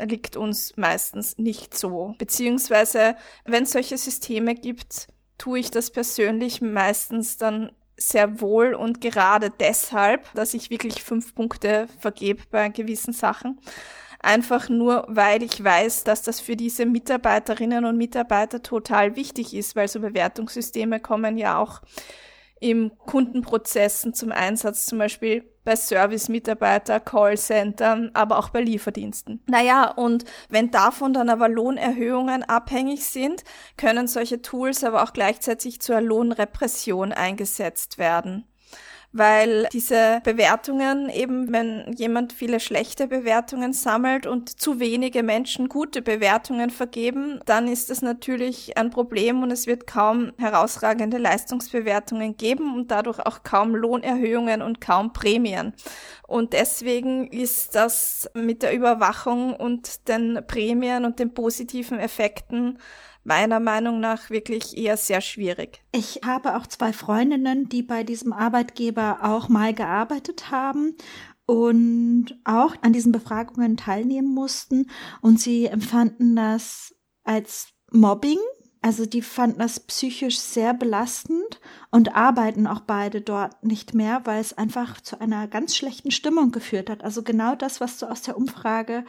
liegt 0.00 0.36
uns 0.36 0.76
meistens 0.76 1.38
nicht 1.38 1.76
so. 1.76 2.14
Beziehungsweise, 2.18 3.16
wenn 3.44 3.64
es 3.64 3.72
solche 3.72 3.98
Systeme 3.98 4.54
gibt, 4.54 5.08
tue 5.38 5.60
ich 5.60 5.70
das 5.70 5.90
persönlich 5.90 6.60
meistens 6.60 7.36
dann 7.36 7.70
sehr 7.98 8.40
wohl 8.40 8.74
und 8.74 9.00
gerade 9.00 9.50
deshalb, 9.50 10.32
dass 10.34 10.54
ich 10.54 10.70
wirklich 10.70 11.02
fünf 11.02 11.34
Punkte 11.34 11.88
vergebe 11.98 12.42
bei 12.50 12.68
gewissen 12.68 13.12
Sachen. 13.12 13.60
Einfach 14.20 14.68
nur, 14.68 15.04
weil 15.08 15.42
ich 15.42 15.62
weiß, 15.62 16.04
dass 16.04 16.22
das 16.22 16.40
für 16.40 16.56
diese 16.56 16.86
Mitarbeiterinnen 16.86 17.84
und 17.84 17.96
Mitarbeiter 17.96 18.62
total 18.62 19.14
wichtig 19.16 19.54
ist, 19.54 19.76
weil 19.76 19.88
so 19.88 20.00
Bewertungssysteme 20.00 21.00
kommen 21.00 21.38
ja 21.38 21.58
auch 21.58 21.82
im 22.60 22.90
Kundenprozessen 22.98 24.14
zum 24.14 24.32
Einsatz, 24.32 24.86
zum 24.86 24.98
Beispiel 24.98 25.44
bei 25.68 25.76
Service-Mitarbeiter, 25.76 26.98
Callcenter, 26.98 28.08
aber 28.14 28.38
auch 28.38 28.48
bei 28.48 28.62
Lieferdiensten. 28.62 29.42
Naja, 29.46 29.90
und 29.90 30.24
wenn 30.48 30.70
davon 30.70 31.12
dann 31.12 31.28
aber 31.28 31.46
Lohnerhöhungen 31.50 32.42
abhängig 32.42 33.04
sind, 33.04 33.44
können 33.76 34.08
solche 34.08 34.40
Tools 34.40 34.82
aber 34.82 35.02
auch 35.02 35.12
gleichzeitig 35.12 35.82
zur 35.82 36.00
Lohnrepression 36.00 37.12
eingesetzt 37.12 37.98
werden 37.98 38.46
weil 39.12 39.68
diese 39.72 40.20
Bewertungen 40.22 41.08
eben, 41.08 41.52
wenn 41.52 41.92
jemand 41.96 42.32
viele 42.32 42.60
schlechte 42.60 43.06
Bewertungen 43.06 43.72
sammelt 43.72 44.26
und 44.26 44.60
zu 44.60 44.80
wenige 44.80 45.22
Menschen 45.22 45.68
gute 45.68 46.02
Bewertungen 46.02 46.70
vergeben, 46.70 47.40
dann 47.46 47.68
ist 47.68 47.88
das 47.90 48.02
natürlich 48.02 48.76
ein 48.76 48.90
Problem 48.90 49.42
und 49.42 49.50
es 49.50 49.66
wird 49.66 49.86
kaum 49.86 50.32
herausragende 50.38 51.16
Leistungsbewertungen 51.16 52.36
geben 52.36 52.74
und 52.74 52.90
dadurch 52.90 53.20
auch 53.20 53.42
kaum 53.42 53.74
Lohnerhöhungen 53.74 54.60
und 54.60 54.80
kaum 54.80 55.12
Prämien. 55.12 55.72
Und 56.26 56.52
deswegen 56.52 57.26
ist 57.28 57.74
das 57.74 58.30
mit 58.34 58.62
der 58.62 58.74
Überwachung 58.74 59.56
und 59.56 60.06
den 60.08 60.40
Prämien 60.46 61.06
und 61.06 61.18
den 61.18 61.32
positiven 61.32 61.98
Effekten 61.98 62.78
meiner 63.28 63.60
Meinung 63.60 64.00
nach 64.00 64.30
wirklich 64.30 64.76
eher 64.76 64.96
sehr 64.96 65.20
schwierig. 65.20 65.82
Ich 65.92 66.22
habe 66.24 66.56
auch 66.56 66.66
zwei 66.66 66.92
Freundinnen, 66.92 67.68
die 67.68 67.82
bei 67.82 68.02
diesem 68.02 68.32
Arbeitgeber 68.32 69.18
auch 69.22 69.48
mal 69.48 69.74
gearbeitet 69.74 70.50
haben 70.50 70.96
und 71.44 72.38
auch 72.44 72.74
an 72.80 72.94
diesen 72.94 73.12
Befragungen 73.12 73.76
teilnehmen 73.76 74.32
mussten 74.34 74.90
und 75.20 75.38
sie 75.38 75.66
empfanden 75.66 76.36
das 76.36 76.94
als 77.22 77.68
Mobbing. 77.92 78.38
Also 78.80 79.06
die 79.06 79.22
fanden 79.22 79.58
das 79.58 79.80
psychisch 79.80 80.38
sehr 80.38 80.72
belastend 80.72 81.60
und 81.90 82.14
arbeiten 82.14 82.66
auch 82.66 82.80
beide 82.80 83.20
dort 83.20 83.62
nicht 83.62 83.92
mehr, 83.92 84.22
weil 84.24 84.40
es 84.40 84.56
einfach 84.56 85.00
zu 85.00 85.20
einer 85.20 85.48
ganz 85.48 85.76
schlechten 85.76 86.12
Stimmung 86.12 86.52
geführt 86.52 86.88
hat. 86.88 87.02
Also 87.02 87.22
genau 87.22 87.56
das, 87.56 87.80
was 87.80 87.98
du 87.98 88.06
aus 88.06 88.22
der 88.22 88.36
Umfrage 88.36 89.04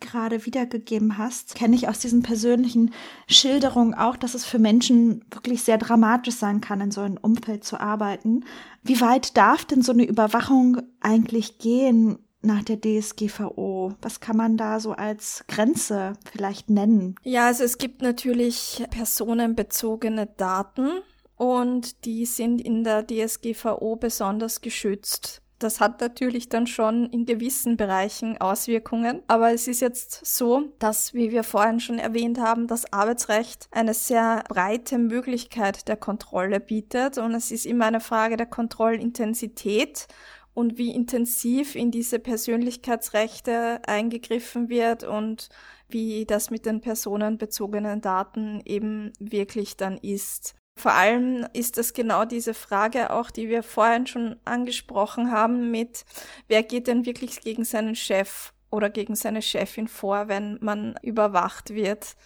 gerade 0.00 0.46
wiedergegeben 0.46 1.18
hast, 1.18 1.54
kenne 1.54 1.76
ich 1.76 1.88
aus 1.88 1.98
diesen 1.98 2.22
persönlichen 2.22 2.92
Schilderungen 3.26 3.94
auch, 3.94 4.16
dass 4.16 4.34
es 4.34 4.44
für 4.44 4.58
Menschen 4.58 5.24
wirklich 5.30 5.62
sehr 5.62 5.78
dramatisch 5.78 6.36
sein 6.36 6.60
kann, 6.60 6.80
in 6.80 6.90
so 6.90 7.00
einem 7.00 7.16
Umfeld 7.16 7.64
zu 7.64 7.80
arbeiten. 7.80 8.44
Wie 8.82 9.00
weit 9.00 9.36
darf 9.36 9.64
denn 9.64 9.82
so 9.82 9.92
eine 9.92 10.04
Überwachung 10.04 10.78
eigentlich 11.00 11.58
gehen 11.58 12.18
nach 12.42 12.62
der 12.62 12.80
DSGVO? 12.80 13.94
Was 14.02 14.20
kann 14.20 14.36
man 14.36 14.56
da 14.56 14.80
so 14.80 14.92
als 14.92 15.44
Grenze 15.48 16.14
vielleicht 16.30 16.70
nennen? 16.70 17.16
Ja, 17.22 17.46
also 17.46 17.64
es 17.64 17.78
gibt 17.78 18.02
natürlich 18.02 18.84
personenbezogene 18.90 20.26
Daten 20.26 20.88
und 21.36 22.04
die 22.04 22.26
sind 22.26 22.60
in 22.60 22.84
der 22.84 23.06
DSGVO 23.06 23.96
besonders 23.96 24.60
geschützt. 24.60 25.41
Das 25.62 25.80
hat 25.80 26.00
natürlich 26.00 26.48
dann 26.48 26.66
schon 26.66 27.06
in 27.06 27.24
gewissen 27.24 27.76
Bereichen 27.76 28.38
Auswirkungen. 28.40 29.22
Aber 29.28 29.52
es 29.52 29.68
ist 29.68 29.80
jetzt 29.80 30.26
so, 30.26 30.72
dass, 30.78 31.14
wie 31.14 31.30
wir 31.30 31.44
vorhin 31.44 31.78
schon 31.78 31.98
erwähnt 31.98 32.40
haben, 32.40 32.66
das 32.66 32.92
Arbeitsrecht 32.92 33.68
eine 33.70 33.94
sehr 33.94 34.42
breite 34.48 34.98
Möglichkeit 34.98 35.86
der 35.86 35.96
Kontrolle 35.96 36.58
bietet. 36.58 37.18
Und 37.18 37.34
es 37.34 37.50
ist 37.50 37.66
immer 37.66 37.86
eine 37.86 38.00
Frage 38.00 38.36
der 38.36 38.46
Kontrollintensität 38.46 40.08
und 40.54 40.78
wie 40.78 40.90
intensiv 40.90 41.76
in 41.76 41.90
diese 41.90 42.18
Persönlichkeitsrechte 42.18 43.80
eingegriffen 43.86 44.68
wird 44.68 45.04
und 45.04 45.48
wie 45.88 46.24
das 46.26 46.50
mit 46.50 46.66
den 46.66 46.80
personenbezogenen 46.80 48.00
Daten 48.00 48.60
eben 48.64 49.12
wirklich 49.18 49.76
dann 49.76 49.96
ist. 49.98 50.54
Vor 50.76 50.92
allem 50.92 51.46
ist 51.52 51.78
das 51.78 51.92
genau 51.92 52.24
diese 52.24 52.54
Frage 52.54 53.10
auch, 53.10 53.30
die 53.30 53.48
wir 53.48 53.62
vorhin 53.62 54.06
schon 54.06 54.36
angesprochen 54.44 55.30
haben 55.30 55.70
mit, 55.70 56.04
wer 56.48 56.62
geht 56.62 56.86
denn 56.86 57.06
wirklich 57.06 57.40
gegen 57.40 57.64
seinen 57.64 57.94
Chef 57.94 58.52
oder 58.70 58.90
gegen 58.90 59.14
seine 59.14 59.42
Chefin 59.42 59.86
vor, 59.86 60.28
wenn 60.28 60.58
man 60.60 60.96
überwacht 61.02 61.74
wird 61.74 62.16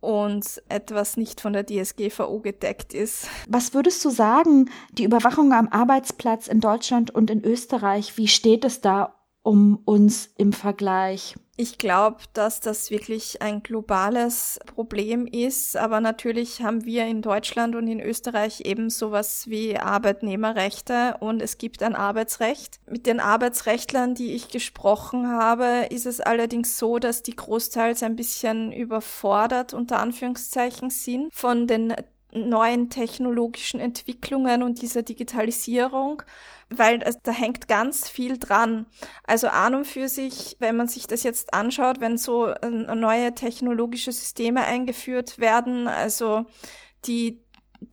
und 0.00 0.62
etwas 0.68 1.16
nicht 1.16 1.40
von 1.40 1.52
der 1.52 1.66
DSGVO 1.66 2.40
gedeckt 2.40 2.94
ist. 2.94 3.28
Was 3.48 3.74
würdest 3.74 4.04
du 4.04 4.10
sagen, 4.10 4.70
die 4.92 5.04
Überwachung 5.04 5.52
am 5.52 5.68
Arbeitsplatz 5.68 6.46
in 6.46 6.60
Deutschland 6.60 7.10
und 7.10 7.30
in 7.30 7.42
Österreich, 7.44 8.16
wie 8.16 8.28
steht 8.28 8.64
es 8.64 8.80
da 8.80 9.14
um 9.42 9.80
uns 9.84 10.30
im 10.36 10.52
Vergleich? 10.52 11.34
Ich 11.58 11.78
glaube, 11.78 12.18
dass 12.34 12.60
das 12.60 12.90
wirklich 12.90 13.40
ein 13.40 13.62
globales 13.62 14.60
Problem 14.66 15.26
ist, 15.26 15.74
aber 15.78 16.00
natürlich 16.00 16.62
haben 16.62 16.84
wir 16.84 17.06
in 17.06 17.22
Deutschland 17.22 17.74
und 17.74 17.88
in 17.88 17.98
Österreich 17.98 18.60
eben 18.66 18.90
sowas 18.90 19.48
wie 19.48 19.78
Arbeitnehmerrechte 19.78 21.16
und 21.20 21.40
es 21.40 21.56
gibt 21.56 21.82
ein 21.82 21.94
Arbeitsrecht. 21.94 22.78
Mit 22.90 23.06
den 23.06 23.20
Arbeitsrechtlern, 23.20 24.14
die 24.14 24.34
ich 24.34 24.48
gesprochen 24.50 25.28
habe, 25.28 25.86
ist 25.88 26.04
es 26.04 26.20
allerdings 26.20 26.76
so, 26.76 26.98
dass 26.98 27.22
die 27.22 27.34
großteils 27.34 28.02
ein 28.02 28.16
bisschen 28.16 28.70
überfordert 28.70 29.72
unter 29.72 29.98
Anführungszeichen 30.00 30.90
sind 30.90 31.32
von 31.32 31.66
den 31.66 31.94
neuen 32.36 32.90
technologischen 32.90 33.80
Entwicklungen 33.80 34.62
und 34.62 34.82
dieser 34.82 35.02
Digitalisierung 35.02 36.22
weil 36.68 37.00
es, 37.02 37.20
da 37.22 37.32
hängt 37.32 37.68
ganz 37.68 38.08
viel 38.08 38.38
dran. 38.38 38.86
Also 39.24 39.48
an 39.48 39.74
und 39.74 39.86
für 39.86 40.08
sich, 40.08 40.56
wenn 40.58 40.76
man 40.76 40.88
sich 40.88 41.06
das 41.06 41.22
jetzt 41.22 41.54
anschaut, 41.54 42.00
wenn 42.00 42.18
so 42.18 42.48
äh, 42.48 42.68
neue 42.68 43.34
technologische 43.34 44.12
Systeme 44.12 44.64
eingeführt 44.64 45.38
werden, 45.38 45.86
also 45.86 46.46
die 47.06 47.40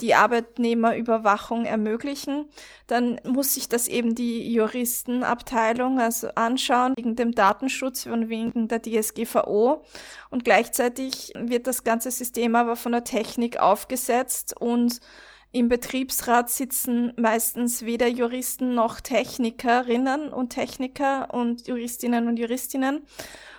die 0.01 0.15
Arbeitnehmerüberwachung 0.15 1.65
ermöglichen, 1.65 2.45
dann 2.87 3.19
muss 3.23 3.53
sich 3.53 3.69
das 3.69 3.87
eben 3.87 4.15
die 4.15 4.53
Juristenabteilung 4.53 5.99
also 5.99 6.29
anschauen 6.35 6.93
wegen 6.95 7.15
dem 7.15 7.33
Datenschutz 7.33 8.05
und 8.05 8.29
wegen 8.29 8.67
der 8.67 8.81
DSGVO 8.81 9.83
und 10.29 10.45
gleichzeitig 10.45 11.33
wird 11.35 11.67
das 11.67 11.83
ganze 11.83 12.11
System 12.11 12.55
aber 12.55 12.75
von 12.75 12.91
der 12.91 13.03
Technik 13.03 13.59
aufgesetzt 13.59 14.55
und 14.59 14.99
im 15.55 15.69
Betriebsrat 15.69 16.49
sitzen 16.49 17.13
meistens 17.15 17.85
weder 17.85 18.07
Juristen 18.07 18.73
noch 18.73 18.99
Technikerinnen 18.99 20.33
und 20.33 20.49
Techniker 20.49 21.31
und 21.31 21.67
Juristinnen 21.67 22.27
und 22.27 22.37
Juristinnen. 22.37 23.03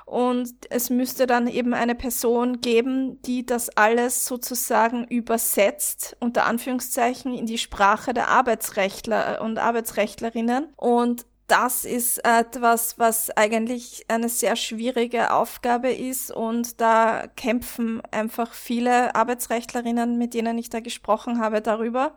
Und 0.06 0.52
es 0.70 0.90
müsste 0.90 1.26
dann 1.26 1.46
eben 1.46 1.74
eine 1.74 1.94
Person 1.94 2.60
geben, 2.60 3.20
die 3.22 3.46
das 3.46 3.70
alles 3.76 4.26
sozusagen 4.26 5.04
übersetzt, 5.04 6.16
unter 6.20 6.46
Anführungszeichen, 6.46 7.34
in 7.34 7.46
die 7.46 7.58
Sprache 7.58 8.12
der 8.12 8.28
Arbeitsrechtler 8.28 9.40
und 9.42 9.58
Arbeitsrechtlerinnen. 9.58 10.68
Und 10.76 11.26
das 11.46 11.84
ist 11.84 12.24
etwas, 12.24 12.98
was 12.98 13.30
eigentlich 13.30 14.04
eine 14.08 14.28
sehr 14.28 14.56
schwierige 14.56 15.32
Aufgabe 15.32 15.92
ist 15.92 16.30
und 16.30 16.80
da 16.80 17.26
kämpfen 17.36 18.00
einfach 18.10 18.54
viele 18.54 19.14
Arbeitsrechtlerinnen, 19.14 20.16
mit 20.16 20.32
denen 20.32 20.56
ich 20.56 20.70
da 20.70 20.80
gesprochen 20.80 21.40
habe, 21.40 21.60
darüber. 21.60 22.16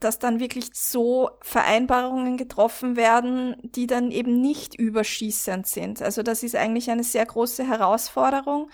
Dass 0.00 0.18
dann 0.18 0.40
wirklich 0.40 0.70
so 0.74 1.30
Vereinbarungen 1.42 2.36
getroffen 2.36 2.96
werden, 2.96 3.56
die 3.62 3.86
dann 3.86 4.10
eben 4.10 4.40
nicht 4.40 4.74
überschießend 4.74 5.66
sind. 5.66 6.02
Also 6.02 6.22
das 6.22 6.42
ist 6.42 6.56
eigentlich 6.56 6.90
eine 6.90 7.04
sehr 7.04 7.24
große 7.24 7.66
Herausforderung 7.66 8.70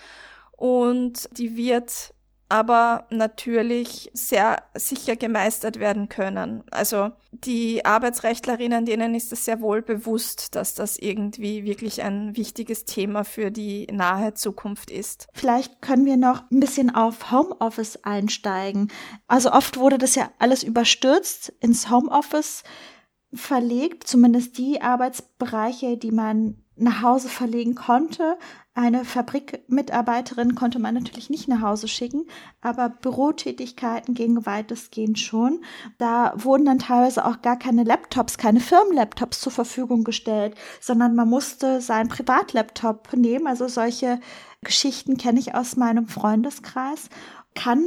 und 0.51 1.29
die 1.37 1.55
wird 1.55 2.12
aber 2.49 3.07
natürlich 3.09 4.11
sehr 4.13 4.61
sicher 4.75 5.15
gemeistert 5.15 5.79
werden 5.79 6.09
können. 6.09 6.63
Also 6.71 7.11
die 7.31 7.83
Arbeitsrechtlerinnen, 7.83 8.85
denen 8.85 9.15
ist 9.15 9.31
es 9.33 9.45
sehr 9.45 9.61
wohl 9.61 9.81
bewusst, 9.81 10.55
dass 10.55 10.75
das 10.75 10.97
irgendwie 10.97 11.63
wirklich 11.63 12.03
ein 12.03 12.37
wichtiges 12.37 12.85
Thema 12.85 13.23
für 13.23 13.49
die 13.49 13.87
nahe 13.91 14.33
Zukunft 14.33 14.91
ist. 14.91 15.27
Vielleicht 15.33 15.81
können 15.81 16.05
wir 16.05 16.17
noch 16.17 16.43
ein 16.51 16.59
bisschen 16.59 16.93
auf 16.93 17.31
Homeoffice 17.31 18.03
einsteigen. 18.03 18.91
Also 19.27 19.51
oft 19.51 19.77
wurde 19.77 19.97
das 19.97 20.15
ja 20.15 20.29
alles 20.39 20.63
überstürzt 20.63 21.53
ins 21.59 21.89
Homeoffice 21.89 22.63
verlegt, 23.33 24.07
zumindest 24.07 24.57
die 24.57 24.81
Arbeitsbereiche, 24.81 25.97
die 25.97 26.11
man 26.11 26.63
nach 26.75 27.01
Hause 27.01 27.29
verlegen 27.29 27.75
konnte. 27.75 28.37
Eine 28.75 29.05
Fabrikmitarbeiterin 29.05 30.55
konnte 30.55 30.79
man 30.79 30.95
natürlich 30.95 31.29
nicht 31.29 31.47
nach 31.47 31.61
Hause 31.61 31.87
schicken, 31.87 32.25
aber 32.59 32.89
Bürotätigkeiten 32.89 34.15
gingen 34.15 34.47
weitestgehend 34.47 35.19
schon. 35.19 35.63
Da 35.99 36.33
wurden 36.37 36.65
dann 36.65 36.79
teilweise 36.79 37.23
auch 37.23 37.43
gar 37.43 37.59
keine 37.59 37.83
Laptops, 37.83 38.39
keine 38.39 38.59
Firmenlaptops 38.59 39.41
zur 39.41 39.51
Verfügung 39.51 40.03
gestellt, 40.03 40.55
sondern 40.81 41.13
man 41.13 41.29
musste 41.29 41.81
seinen 41.81 42.09
Privatlaptop 42.09 43.13
nehmen. 43.13 43.45
Also 43.45 43.67
solche 43.67 44.19
Geschichten 44.63 45.17
kenne 45.17 45.39
ich 45.39 45.53
aus 45.53 45.75
meinem 45.75 46.07
Freundeskreis. 46.07 47.09
Kann 47.53 47.85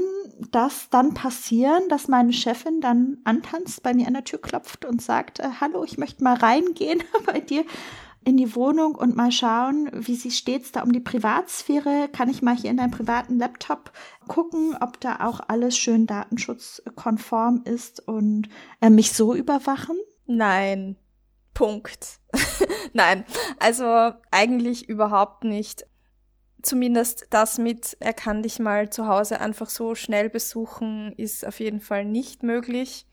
das 0.53 0.88
dann 0.90 1.14
passieren, 1.14 1.88
dass 1.88 2.07
meine 2.07 2.33
Chefin 2.33 2.81
dann 2.81 3.18
antanzt, 3.25 3.83
bei 3.83 3.92
mir 3.92 4.07
an 4.07 4.14
der 4.14 4.22
Tür 4.22 4.40
klopft 4.40 4.85
und 4.85 5.03
sagt, 5.03 5.40
äh, 5.40 5.49
hallo, 5.61 5.83
ich 5.83 5.99
möchte 5.99 6.22
mal 6.22 6.37
reingehen 6.37 7.03
bei 7.27 7.40
dir 7.40 7.64
in 8.27 8.37
die 8.37 8.57
Wohnung 8.57 8.97
und 8.97 9.15
mal 9.15 9.31
schauen, 9.31 9.89
wie 9.93 10.17
sie 10.17 10.33
steht's 10.33 10.73
da 10.73 10.83
um 10.83 10.91
die 10.91 10.99
Privatsphäre. 10.99 12.09
Kann 12.12 12.29
ich 12.29 12.43
mal 12.43 12.57
hier 12.57 12.71
in 12.71 12.77
deinem 12.77 12.91
privaten 12.91 13.39
Laptop 13.39 13.93
gucken, 14.27 14.77
ob 14.81 14.99
da 14.99 15.21
auch 15.21 15.39
alles 15.47 15.79
schön 15.79 16.09
datenschutzkonform 16.09 17.62
ist 17.65 18.07
und 18.09 18.49
äh, 18.81 18.91
mich 18.91 19.12
so 19.12 19.33
überwachen? 19.33 19.97
Nein. 20.27 20.97
Punkt. 21.55 22.19
Nein, 22.93 23.25
also 23.61 24.12
eigentlich 24.33 24.89
überhaupt 24.89 25.45
nicht. 25.45 25.87
Zumindest 26.62 27.29
das 27.31 27.59
mit, 27.59 27.97
er 28.01 28.12
kann 28.12 28.43
dich 28.43 28.59
mal 28.59 28.91
zu 28.91 29.07
Hause 29.07 29.41
einfach 29.41 29.71
so 29.71 29.95
schnell 29.95 30.31
besuchen, 30.31 31.12
ist 31.17 31.47
auf 31.47 31.61
jeden 31.61 31.81
Fall 31.81 32.05
nicht 32.05 32.43
möglich. 32.43 33.07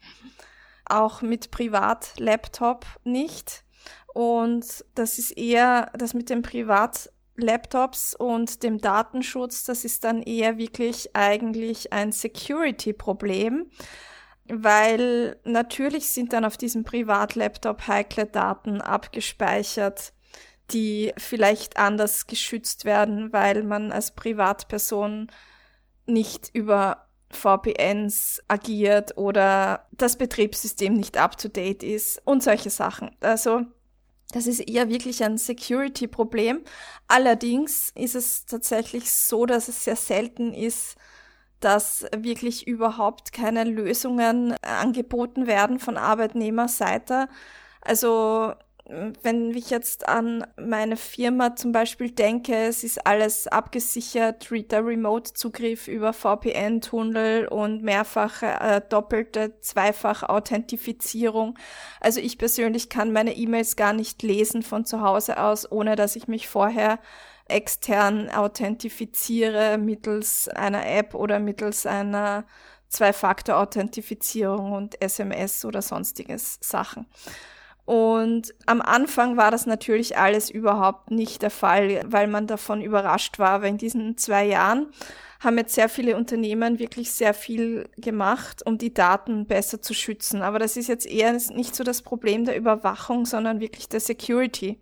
Auch 0.85 1.21
mit 1.21 1.51
Privatlaptop 1.51 2.87
nicht. 3.03 3.62
Und 4.13 4.85
das 4.93 5.17
ist 5.17 5.31
eher 5.31 5.91
das 5.97 6.13
mit 6.13 6.29
den 6.29 6.43
Privatlaptops 6.43 8.15
und 8.15 8.61
dem 8.61 8.77
Datenschutz, 8.79 9.65
das 9.65 9.85
ist 9.85 10.03
dann 10.03 10.21
eher 10.21 10.57
wirklich 10.57 11.15
eigentlich 11.15 11.91
ein 11.91 12.11
Security-Problem, 12.11 13.71
weil 14.45 15.37
natürlich 15.45 16.09
sind 16.09 16.31
dann 16.33 16.45
auf 16.45 16.57
diesem 16.57 16.83
Privatlaptop 16.83 17.87
heikle 17.87 18.27
Daten 18.27 18.81
abgespeichert, 18.81 20.13
die 20.71 21.11
vielleicht 21.17 21.77
anders 21.77 22.27
geschützt 22.27 22.85
werden, 22.85 23.33
weil 23.33 23.63
man 23.63 23.91
als 23.91 24.11
Privatperson 24.11 25.27
nicht 26.05 26.51
über 26.53 27.07
VPNs 27.31 28.43
agiert 28.47 29.17
oder 29.17 29.87
das 29.91 30.17
Betriebssystem 30.17 30.93
nicht 30.93 31.17
up 31.17 31.37
to 31.37 31.47
date 31.47 31.81
ist 31.81 32.21
und 32.25 32.43
solche 32.43 32.69
Sachen. 32.69 33.15
Also 33.21 33.65
das 34.33 34.47
ist 34.47 34.59
eher 34.59 34.89
wirklich 34.89 35.23
ein 35.23 35.37
Security-Problem. 35.37 36.63
Allerdings 37.07 37.91
ist 37.95 38.15
es 38.15 38.45
tatsächlich 38.45 39.11
so, 39.11 39.45
dass 39.45 39.67
es 39.67 39.83
sehr 39.83 39.95
selten 39.95 40.53
ist, 40.53 40.95
dass 41.59 42.05
wirklich 42.15 42.67
überhaupt 42.67 43.31
keine 43.31 43.63
Lösungen 43.63 44.55
angeboten 44.63 45.45
werden 45.47 45.79
von 45.79 45.97
Arbeitnehmerseite. 45.97 47.29
Also 47.81 48.53
wenn 48.85 49.55
ich 49.55 49.69
jetzt 49.69 50.09
an 50.09 50.45
meine 50.57 50.97
Firma 50.97 51.55
zum 51.55 51.71
Beispiel 51.71 52.11
denke, 52.11 52.53
es 52.53 52.83
ist 52.83 53.07
alles 53.07 53.47
abgesichert, 53.47 54.49
der 54.51 54.85
Remote-Zugriff 54.85 55.87
über 55.87 56.11
VPN-Tunnel 56.11 57.47
und 57.47 57.81
mehrfache 57.81 58.45
äh, 58.45 58.81
doppelte, 58.81 59.57
zweifach 59.61 60.23
Authentifizierung. 60.23 61.57
Also 62.01 62.19
ich 62.19 62.37
persönlich 62.37 62.89
kann 62.89 63.13
meine 63.13 63.35
E-Mails 63.37 63.77
gar 63.77 63.93
nicht 63.93 64.21
lesen 64.21 64.63
von 64.63 64.85
zu 64.85 65.01
Hause 65.01 65.39
aus, 65.41 65.71
ohne 65.71 65.95
dass 65.95 66.17
ich 66.17 66.27
mich 66.27 66.49
vorher 66.49 66.99
extern 67.47 68.29
authentifiziere 68.29 69.77
mittels 69.77 70.49
einer 70.49 70.85
App 70.85 71.15
oder 71.15 71.39
mittels 71.39 71.85
einer 71.85 72.45
Zwei-Faktor-Authentifizierung 72.89 74.73
und 74.73 75.01
SMS 75.01 75.63
oder 75.65 75.81
sonstiges 75.81 76.59
Sachen. 76.61 77.07
Und 77.85 78.53
am 78.65 78.81
Anfang 78.81 79.35
war 79.35 79.51
das 79.51 79.65
natürlich 79.65 80.17
alles 80.17 80.49
überhaupt 80.49 81.11
nicht 81.11 81.41
der 81.41 81.49
Fall, 81.49 82.01
weil 82.05 82.27
man 82.27 82.47
davon 82.47 82.81
überrascht 82.81 83.39
war. 83.39 83.49
Aber 83.49 83.67
in 83.67 83.77
diesen 83.77 84.17
zwei 84.17 84.45
Jahren 84.45 84.87
haben 85.41 85.57
jetzt 85.57 85.75
sehr 85.75 85.89
viele 85.89 86.15
Unternehmen 86.15 86.79
wirklich 86.79 87.11
sehr 87.11 87.33
viel 87.33 87.89
gemacht, 87.97 88.65
um 88.65 88.77
die 88.77 88.93
Daten 88.93 89.45
besser 89.45 89.81
zu 89.81 89.93
schützen. 89.93 90.41
Aber 90.41 90.59
das 90.59 90.77
ist 90.77 90.87
jetzt 90.87 91.05
eher 91.05 91.33
nicht 91.33 91.75
so 91.75 91.83
das 91.83 92.01
Problem 92.01 92.45
der 92.45 92.55
Überwachung, 92.55 93.25
sondern 93.25 93.59
wirklich 93.59 93.89
der 93.89 93.99
Security. 93.99 94.79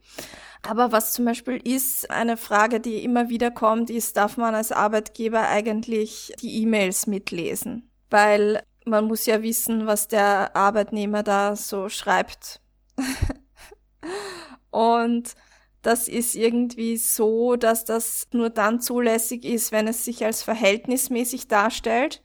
Aber 0.61 0.91
was 0.91 1.13
zum 1.13 1.25
Beispiel 1.25 1.59
ist, 1.63 2.11
eine 2.11 2.37
Frage, 2.37 2.79
die 2.79 3.03
immer 3.03 3.29
wieder 3.29 3.49
kommt, 3.49 3.89
ist, 3.89 4.15
darf 4.17 4.37
man 4.37 4.53
als 4.53 4.71
Arbeitgeber 4.71 5.47
eigentlich 5.47 6.33
die 6.39 6.61
E-Mails 6.61 7.07
mitlesen? 7.07 7.89
Weil 8.11 8.61
man 8.85 9.05
muss 9.05 9.25
ja 9.25 9.41
wissen, 9.41 9.87
was 9.87 10.07
der 10.07 10.55
Arbeitnehmer 10.55 11.23
da 11.23 11.55
so 11.55 11.89
schreibt 11.89 12.61
und 14.71 15.35
das 15.81 16.07
ist 16.07 16.35
irgendwie 16.35 16.97
so, 16.97 17.55
dass 17.55 17.85
das 17.85 18.27
nur 18.33 18.49
dann 18.49 18.79
zulässig 18.79 19.45
ist, 19.45 19.71
wenn 19.71 19.87
es 19.87 20.05
sich 20.05 20.23
als 20.23 20.43
verhältnismäßig 20.43 21.47
darstellt. 21.47 22.23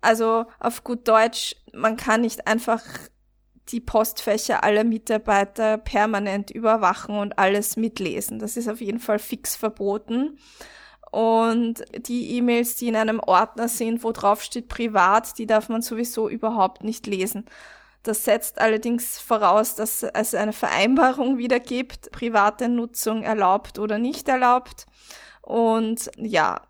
Also 0.00 0.46
auf 0.60 0.84
gut 0.84 1.08
Deutsch, 1.08 1.56
man 1.72 1.96
kann 1.96 2.20
nicht 2.20 2.46
einfach 2.46 2.82
die 3.68 3.80
Postfächer 3.80 4.64
aller 4.64 4.84
Mitarbeiter 4.84 5.78
permanent 5.78 6.50
überwachen 6.50 7.16
und 7.16 7.38
alles 7.38 7.76
mitlesen. 7.76 8.38
Das 8.38 8.56
ist 8.56 8.68
auf 8.68 8.80
jeden 8.80 8.98
Fall 8.98 9.18
fix 9.18 9.56
verboten. 9.56 10.38
Und 11.10 11.84
die 12.06 12.36
E-Mails, 12.36 12.76
die 12.76 12.88
in 12.88 12.96
einem 12.96 13.20
Ordner 13.20 13.68
sind, 13.68 14.02
wo 14.02 14.12
drauf 14.12 14.42
steht 14.42 14.68
privat, 14.68 15.38
die 15.38 15.46
darf 15.46 15.68
man 15.68 15.82
sowieso 15.82 16.28
überhaupt 16.28 16.84
nicht 16.84 17.06
lesen. 17.06 17.44
Das 18.02 18.24
setzt 18.24 18.58
allerdings 18.60 19.18
voraus, 19.18 19.76
dass 19.76 20.02
es 20.02 20.34
eine 20.34 20.52
Vereinbarung 20.52 21.38
wieder 21.38 21.60
gibt, 21.60 22.10
private 22.10 22.68
Nutzung 22.68 23.22
erlaubt 23.22 23.78
oder 23.78 23.98
nicht 23.98 24.28
erlaubt. 24.28 24.86
Und 25.40 26.10
ja, 26.16 26.62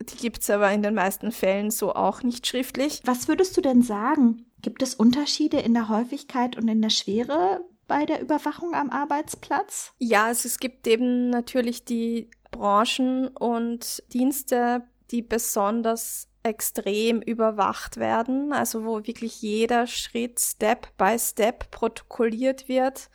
die 0.00 0.16
gibt's 0.16 0.50
aber 0.50 0.70
in 0.72 0.82
den 0.82 0.94
meisten 0.94 1.32
Fällen 1.32 1.70
so 1.70 1.94
auch 1.94 2.22
nicht 2.22 2.46
schriftlich. 2.46 3.00
Was 3.04 3.28
würdest 3.28 3.56
du 3.56 3.60
denn 3.60 3.82
sagen? 3.82 4.46
Gibt 4.62 4.82
es 4.82 4.94
Unterschiede 4.94 5.58
in 5.58 5.74
der 5.74 5.88
Häufigkeit 5.88 6.56
und 6.56 6.68
in 6.68 6.82
der 6.82 6.90
Schwere 6.90 7.60
bei 7.88 8.04
der 8.04 8.20
Überwachung 8.20 8.74
am 8.74 8.90
Arbeitsplatz? 8.90 9.92
Ja, 9.98 10.26
also 10.26 10.46
es 10.46 10.58
gibt 10.58 10.86
eben 10.86 11.30
natürlich 11.30 11.84
die 11.84 12.30
Branchen 12.50 13.28
und 13.28 14.02
Dienste, 14.12 14.82
die 15.10 15.22
besonders 15.22 16.28
extrem 16.46 17.20
überwacht 17.20 17.96
werden, 17.96 18.52
also 18.52 18.84
wo 18.84 19.06
wirklich 19.06 19.42
jeder 19.42 19.86
Schritt 19.86 20.40
Step 20.40 20.96
by 20.96 21.18
Step 21.18 21.70
protokolliert 21.70 22.68
wird. 22.68 23.10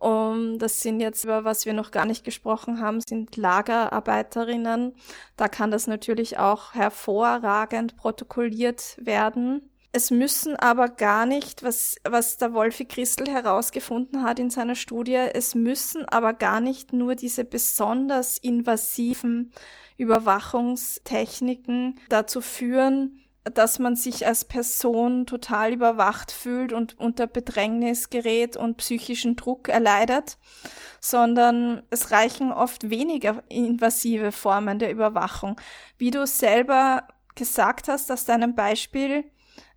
Um, 0.00 0.60
das 0.60 0.80
sind 0.80 1.00
jetzt, 1.00 1.24
über 1.24 1.44
was 1.44 1.66
wir 1.66 1.72
noch 1.72 1.90
gar 1.90 2.04
nicht 2.04 2.24
gesprochen 2.24 2.80
haben, 2.80 3.00
sind 3.00 3.36
Lagerarbeiterinnen. 3.36 4.94
Da 5.36 5.48
kann 5.48 5.72
das 5.72 5.88
natürlich 5.88 6.38
auch 6.38 6.74
hervorragend 6.74 7.96
protokolliert 7.96 8.96
werden. 9.00 9.68
Es 9.90 10.10
müssen 10.10 10.54
aber 10.54 10.88
gar 10.88 11.24
nicht, 11.24 11.62
was, 11.62 11.96
was 12.04 12.36
der 12.36 12.52
Wolfi 12.52 12.84
Christel 12.84 13.28
herausgefunden 13.28 14.22
hat 14.22 14.38
in 14.38 14.50
seiner 14.50 14.74
Studie, 14.74 15.14
es 15.16 15.54
müssen 15.54 16.04
aber 16.04 16.34
gar 16.34 16.60
nicht 16.60 16.92
nur 16.92 17.14
diese 17.14 17.44
besonders 17.44 18.36
invasiven 18.36 19.50
Überwachungstechniken 19.98 22.00
dazu 22.08 22.40
führen, 22.40 23.20
dass 23.44 23.78
man 23.78 23.96
sich 23.96 24.26
als 24.26 24.44
Person 24.44 25.26
total 25.26 25.72
überwacht 25.72 26.32
fühlt 26.32 26.72
und 26.72 26.98
unter 26.98 27.26
Bedrängnis 27.26 28.10
gerät 28.10 28.56
und 28.56 28.76
psychischen 28.76 29.36
Druck 29.36 29.68
erleidet, 29.68 30.38
sondern 31.00 31.82
es 31.90 32.10
reichen 32.10 32.52
oft 32.52 32.90
weniger 32.90 33.42
invasive 33.48 34.32
Formen 34.32 34.78
der 34.78 34.90
Überwachung. 34.90 35.60
Wie 35.96 36.10
du 36.10 36.26
selber 36.26 37.08
gesagt 37.34 37.88
hast 37.88 38.10
aus 38.10 38.24
deinem 38.24 38.54
Beispiel, 38.54 39.24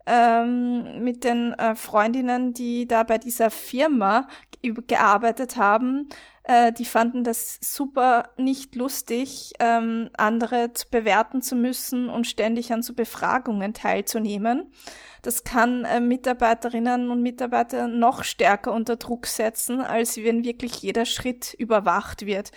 ähm, 0.05 1.03
mit 1.03 1.23
den 1.23 1.53
äh, 1.53 1.75
Freundinnen, 1.75 2.53
die 2.53 2.87
da 2.87 3.03
bei 3.03 3.17
dieser 3.17 3.51
Firma 3.51 4.27
gearbeitet 4.61 5.57
haben, 5.57 6.09
äh, 6.43 6.71
die 6.73 6.85
fanden 6.85 7.23
das 7.23 7.59
super 7.61 8.29
nicht 8.37 8.75
lustig, 8.75 9.53
ähm, 9.59 10.09
andere 10.17 10.73
zu 10.73 10.89
bewerten 10.89 11.41
zu 11.41 11.55
müssen 11.55 12.09
und 12.09 12.25
ständig 12.25 12.73
an 12.73 12.81
so 12.81 12.93
Befragungen 12.93 13.73
teilzunehmen. 13.73 14.71
Das 15.21 15.43
kann 15.43 15.85
äh, 15.85 15.99
Mitarbeiterinnen 15.99 17.11
und 17.11 17.21
Mitarbeiter 17.21 17.87
noch 17.87 18.23
stärker 18.23 18.73
unter 18.73 18.95
Druck 18.95 19.27
setzen, 19.27 19.81
als 19.81 20.17
wenn 20.17 20.43
wirklich 20.43 20.81
jeder 20.81 21.05
Schritt 21.05 21.53
überwacht 21.53 22.25
wird. 22.25 22.51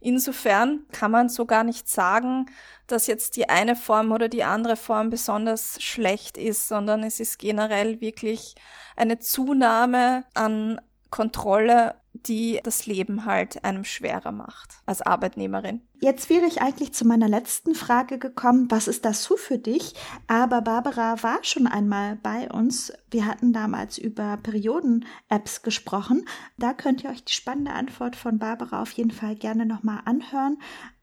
Insofern 0.00 0.84
kann 0.92 1.10
man 1.10 1.28
so 1.28 1.46
gar 1.46 1.64
nicht 1.64 1.88
sagen, 1.88 2.46
dass 2.86 3.06
jetzt 3.06 3.36
die 3.36 3.48
eine 3.48 3.76
Form 3.76 4.12
oder 4.12 4.28
die 4.28 4.44
andere 4.44 4.76
Form 4.76 5.10
besonders 5.10 5.82
schlecht 5.82 6.38
ist, 6.38 6.68
sondern 6.68 7.02
es 7.02 7.18
ist 7.18 7.38
generell 7.38 8.00
wirklich 8.00 8.54
eine 8.94 9.18
Zunahme 9.18 10.24
an 10.34 10.80
Kontrolle, 11.10 11.96
die 12.24 12.60
das 12.62 12.86
Leben 12.86 13.24
halt 13.24 13.64
einem 13.64 13.84
schwerer 13.84 14.32
macht 14.32 14.78
als 14.86 15.02
Arbeitnehmerin. 15.02 15.80
Jetzt 16.00 16.28
wäre 16.28 16.46
ich 16.46 16.60
eigentlich 16.60 16.92
zu 16.92 17.06
meiner 17.06 17.28
letzten 17.28 17.74
Frage 17.74 18.18
gekommen, 18.18 18.70
was 18.70 18.86
ist 18.86 19.04
das 19.04 19.22
so 19.24 19.36
für 19.36 19.58
dich? 19.58 19.94
Aber 20.26 20.60
Barbara 20.60 21.22
war 21.22 21.38
schon 21.42 21.66
einmal 21.66 22.16
bei 22.16 22.50
uns. 22.50 22.92
Wir 23.10 23.26
hatten 23.26 23.52
damals 23.52 23.96
über 23.98 24.36
Perioden-Apps 24.36 25.62
gesprochen. 25.62 26.26
Da 26.58 26.74
könnt 26.74 27.02
ihr 27.02 27.10
euch 27.10 27.24
die 27.24 27.32
spannende 27.32 27.72
Antwort 27.72 28.16
von 28.16 28.38
Barbara 28.38 28.82
auf 28.82 28.92
jeden 28.92 29.10
Fall 29.10 29.36
gerne 29.36 29.64
nochmal 29.64 30.00
anhören. 30.04 30.58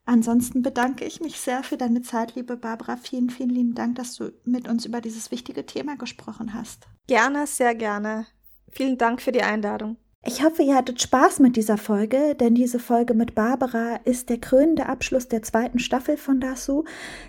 Ansonsten 0.06 0.62
bedanke 0.62 1.06
ich 1.06 1.22
mich 1.22 1.40
sehr 1.40 1.64
für 1.64 1.78
deine 1.78 2.02
Zeit, 2.02 2.36
liebe 2.36 2.58
Barbara. 2.58 2.98
Vielen, 2.98 3.30
vielen 3.30 3.50
lieben 3.50 3.74
Dank, 3.74 3.96
dass 3.96 4.16
du 4.16 4.34
mit 4.44 4.68
uns 4.68 4.86
über 4.86 5.00
dieses 5.00 5.32
wichtige 5.32 5.66
Thema 5.66 5.96
gesprochen 5.96 6.54
hast. 6.54 6.88
Gerne, 7.08 7.48
sehr 7.48 7.74
gerne. 7.74 8.28
Vielen 8.70 8.98
Dank 8.98 9.22
für 9.22 9.32
die 9.32 9.44
Einladung. 9.44 9.98
Ich 10.26 10.42
hoffe, 10.42 10.64
ihr 10.64 10.76
hattet 10.76 11.02
Spaß 11.02 11.40
mit 11.40 11.58
dieser 11.58 11.78
Folge, 11.78 12.34
denn 12.36 12.56
diese 12.56 12.80
Folge 12.80 13.14
mit 13.14 13.36
Barbara 13.36 13.98
ist 14.06 14.30
der 14.30 14.38
krönende 14.38 14.86
Abschluss 14.86 15.28
der 15.28 15.44
zweiten 15.44 15.80
Staffel 15.80 16.16
von 16.16 16.40
Dasu. 16.40 16.86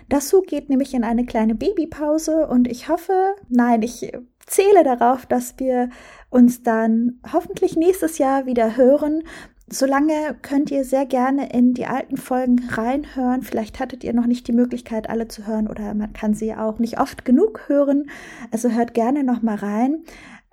Dasu 0.07 0.41
geht 0.41 0.69
nämlich 0.69 0.93
in 0.93 1.03
eine 1.03 1.25
kleine 1.25 1.55
Babypause 1.55 2.47
und 2.47 2.69
ich 2.69 2.87
hoffe, 2.87 3.35
nein, 3.49 3.81
ich 3.81 4.13
zähle 4.45 4.85
darauf, 4.85 5.25
dass 5.25 5.55
wir 5.59 5.89
uns 6.29 6.63
dann 6.63 7.19
hoffentlich 7.33 7.75
nächstes 7.75 8.17
Jahr 8.17 8.45
wieder 8.45 8.77
hören. 8.77 9.23
Solange 9.67 10.37
könnt 10.41 10.71
ihr 10.71 10.85
sehr 10.85 11.05
gerne 11.05 11.51
in 11.51 11.73
die 11.73 11.87
alten 11.87 12.15
Folgen 12.15 12.63
reinhören. 12.69 13.41
Vielleicht 13.41 13.79
hattet 13.81 14.05
ihr 14.05 14.13
noch 14.13 14.27
nicht 14.27 14.47
die 14.47 14.53
Möglichkeit, 14.53 15.09
alle 15.09 15.27
zu 15.27 15.45
hören 15.45 15.67
oder 15.67 15.93
man 15.95 16.13
kann 16.13 16.33
sie 16.33 16.55
auch 16.55 16.79
nicht 16.79 16.97
oft 16.97 17.25
genug 17.25 17.67
hören. 17.67 18.09
Also 18.51 18.69
hört 18.69 18.93
gerne 18.93 19.25
noch 19.25 19.41
mal 19.41 19.55
rein. 19.55 20.05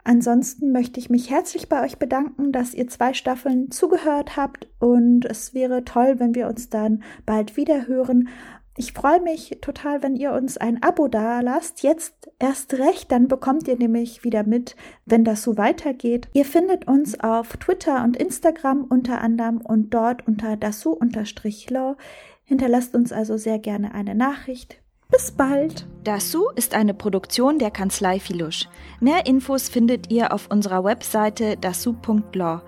Ansonsten 0.05 0.73
möchte 0.73 0.99
ich 0.99 1.11
mich 1.11 1.31
herzlich 1.31 1.69
bei 1.69 1.85
euch 1.85 1.99
bedanken, 1.99 2.51
dass 2.51 2.75
ihr 2.75 2.89
zwei 2.89 3.15
Staffeln 3.15 3.71
zugehört 3.71 4.37
habt 4.37 4.67
und 4.81 5.25
es 5.25 5.55
wäre 5.55 5.85
toll, 5.85 6.17
wenn 6.19 6.35
wir 6.35 6.49
uns 6.49 6.69
dann 6.69 7.05
bald 7.25 7.57
wieder 7.57 7.87
hören. 7.87 8.29
Ich 8.77 8.95
freue 8.95 9.21
mich 9.21 9.59
total, 9.61 10.03
wenn 10.03 10.17
ihr 10.17 10.33
uns 10.33 10.57
ein 10.57 10.83
Abo 10.83 11.07
da 11.07 11.41
lasst. 11.41 11.83
Jetzt 11.83 12.31
erst 12.39 12.75
recht, 12.75 13.13
dann 13.13 13.29
bekommt 13.29 13.69
ihr 13.69 13.77
nämlich 13.77 14.25
wieder 14.25 14.45
mit, 14.45 14.77
wenn 15.05 15.25
das 15.25 15.43
so 15.43 15.57
weitergeht. 15.59 16.29
Ihr 16.33 16.47
findet 16.47 16.89
uns 16.89 17.21
auf 17.21 17.57
Twitter 17.59 18.03
und 18.03 18.17
Instagram 18.17 18.85
unter 18.85 19.21
anderem 19.21 19.61
und 19.61 19.91
dort 19.91 20.27
unter 20.27 20.57
dasu-law. 20.57 21.97
Hinterlasst 22.45 22.95
uns 22.95 23.13
also 23.13 23.37
sehr 23.37 23.59
gerne 23.59 23.95
eine 23.95 24.15
Nachricht. 24.15 24.82
Bis 25.13 25.31
bald. 25.31 25.87
Dasu 26.05 26.49
ist 26.57 26.75
eine 26.75 26.95
Produktion 26.95 27.59
der 27.59 27.71
Kanzlei 27.71 28.19
Filusch. 28.19 28.67
Mehr 28.99 29.27
Infos 29.27 29.69
findet 29.69 30.11
ihr 30.11 30.33
auf 30.33 30.51
unserer 30.51 30.85
Webseite 30.85 31.59
dasu.law. 31.59 32.63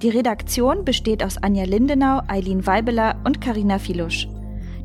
Die 0.00 0.08
Redaktion 0.08 0.86
besteht 0.86 1.22
aus 1.22 1.36
Anja 1.36 1.64
Lindenau, 1.64 2.22
Eileen 2.26 2.66
Weibeler 2.66 3.16
und 3.24 3.42
Karina 3.42 3.78
Filusch. 3.78 4.26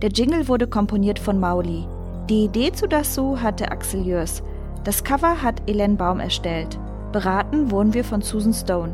Der 0.01 0.09
Jingle 0.09 0.49
wurde 0.49 0.67
komponiert 0.67 1.17
von 1.17 1.39
Mauli. 1.39 1.87
Die 2.29 2.43
Idee 2.43 2.73
zu 2.73 2.85
Dasu 2.85 3.39
hatte 3.39 3.71
Axel 3.71 4.05
Jörs. 4.05 4.43
Das 4.83 5.01
Cover 5.05 5.41
hat 5.41 5.69
Elen 5.69 5.95
Baum 5.95 6.19
erstellt. 6.19 6.77
Beraten 7.13 7.71
wurden 7.71 7.93
wir 7.93 8.03
von 8.03 8.21
Susan 8.21 8.53
Stone. 8.53 8.93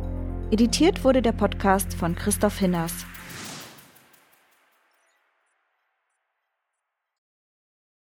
Editiert 0.51 1.03
wurde 1.03 1.23
der 1.23 1.31
Podcast 1.31 1.95
von 1.95 2.13
Christoph 2.13 2.59
Hinners. 2.59 2.93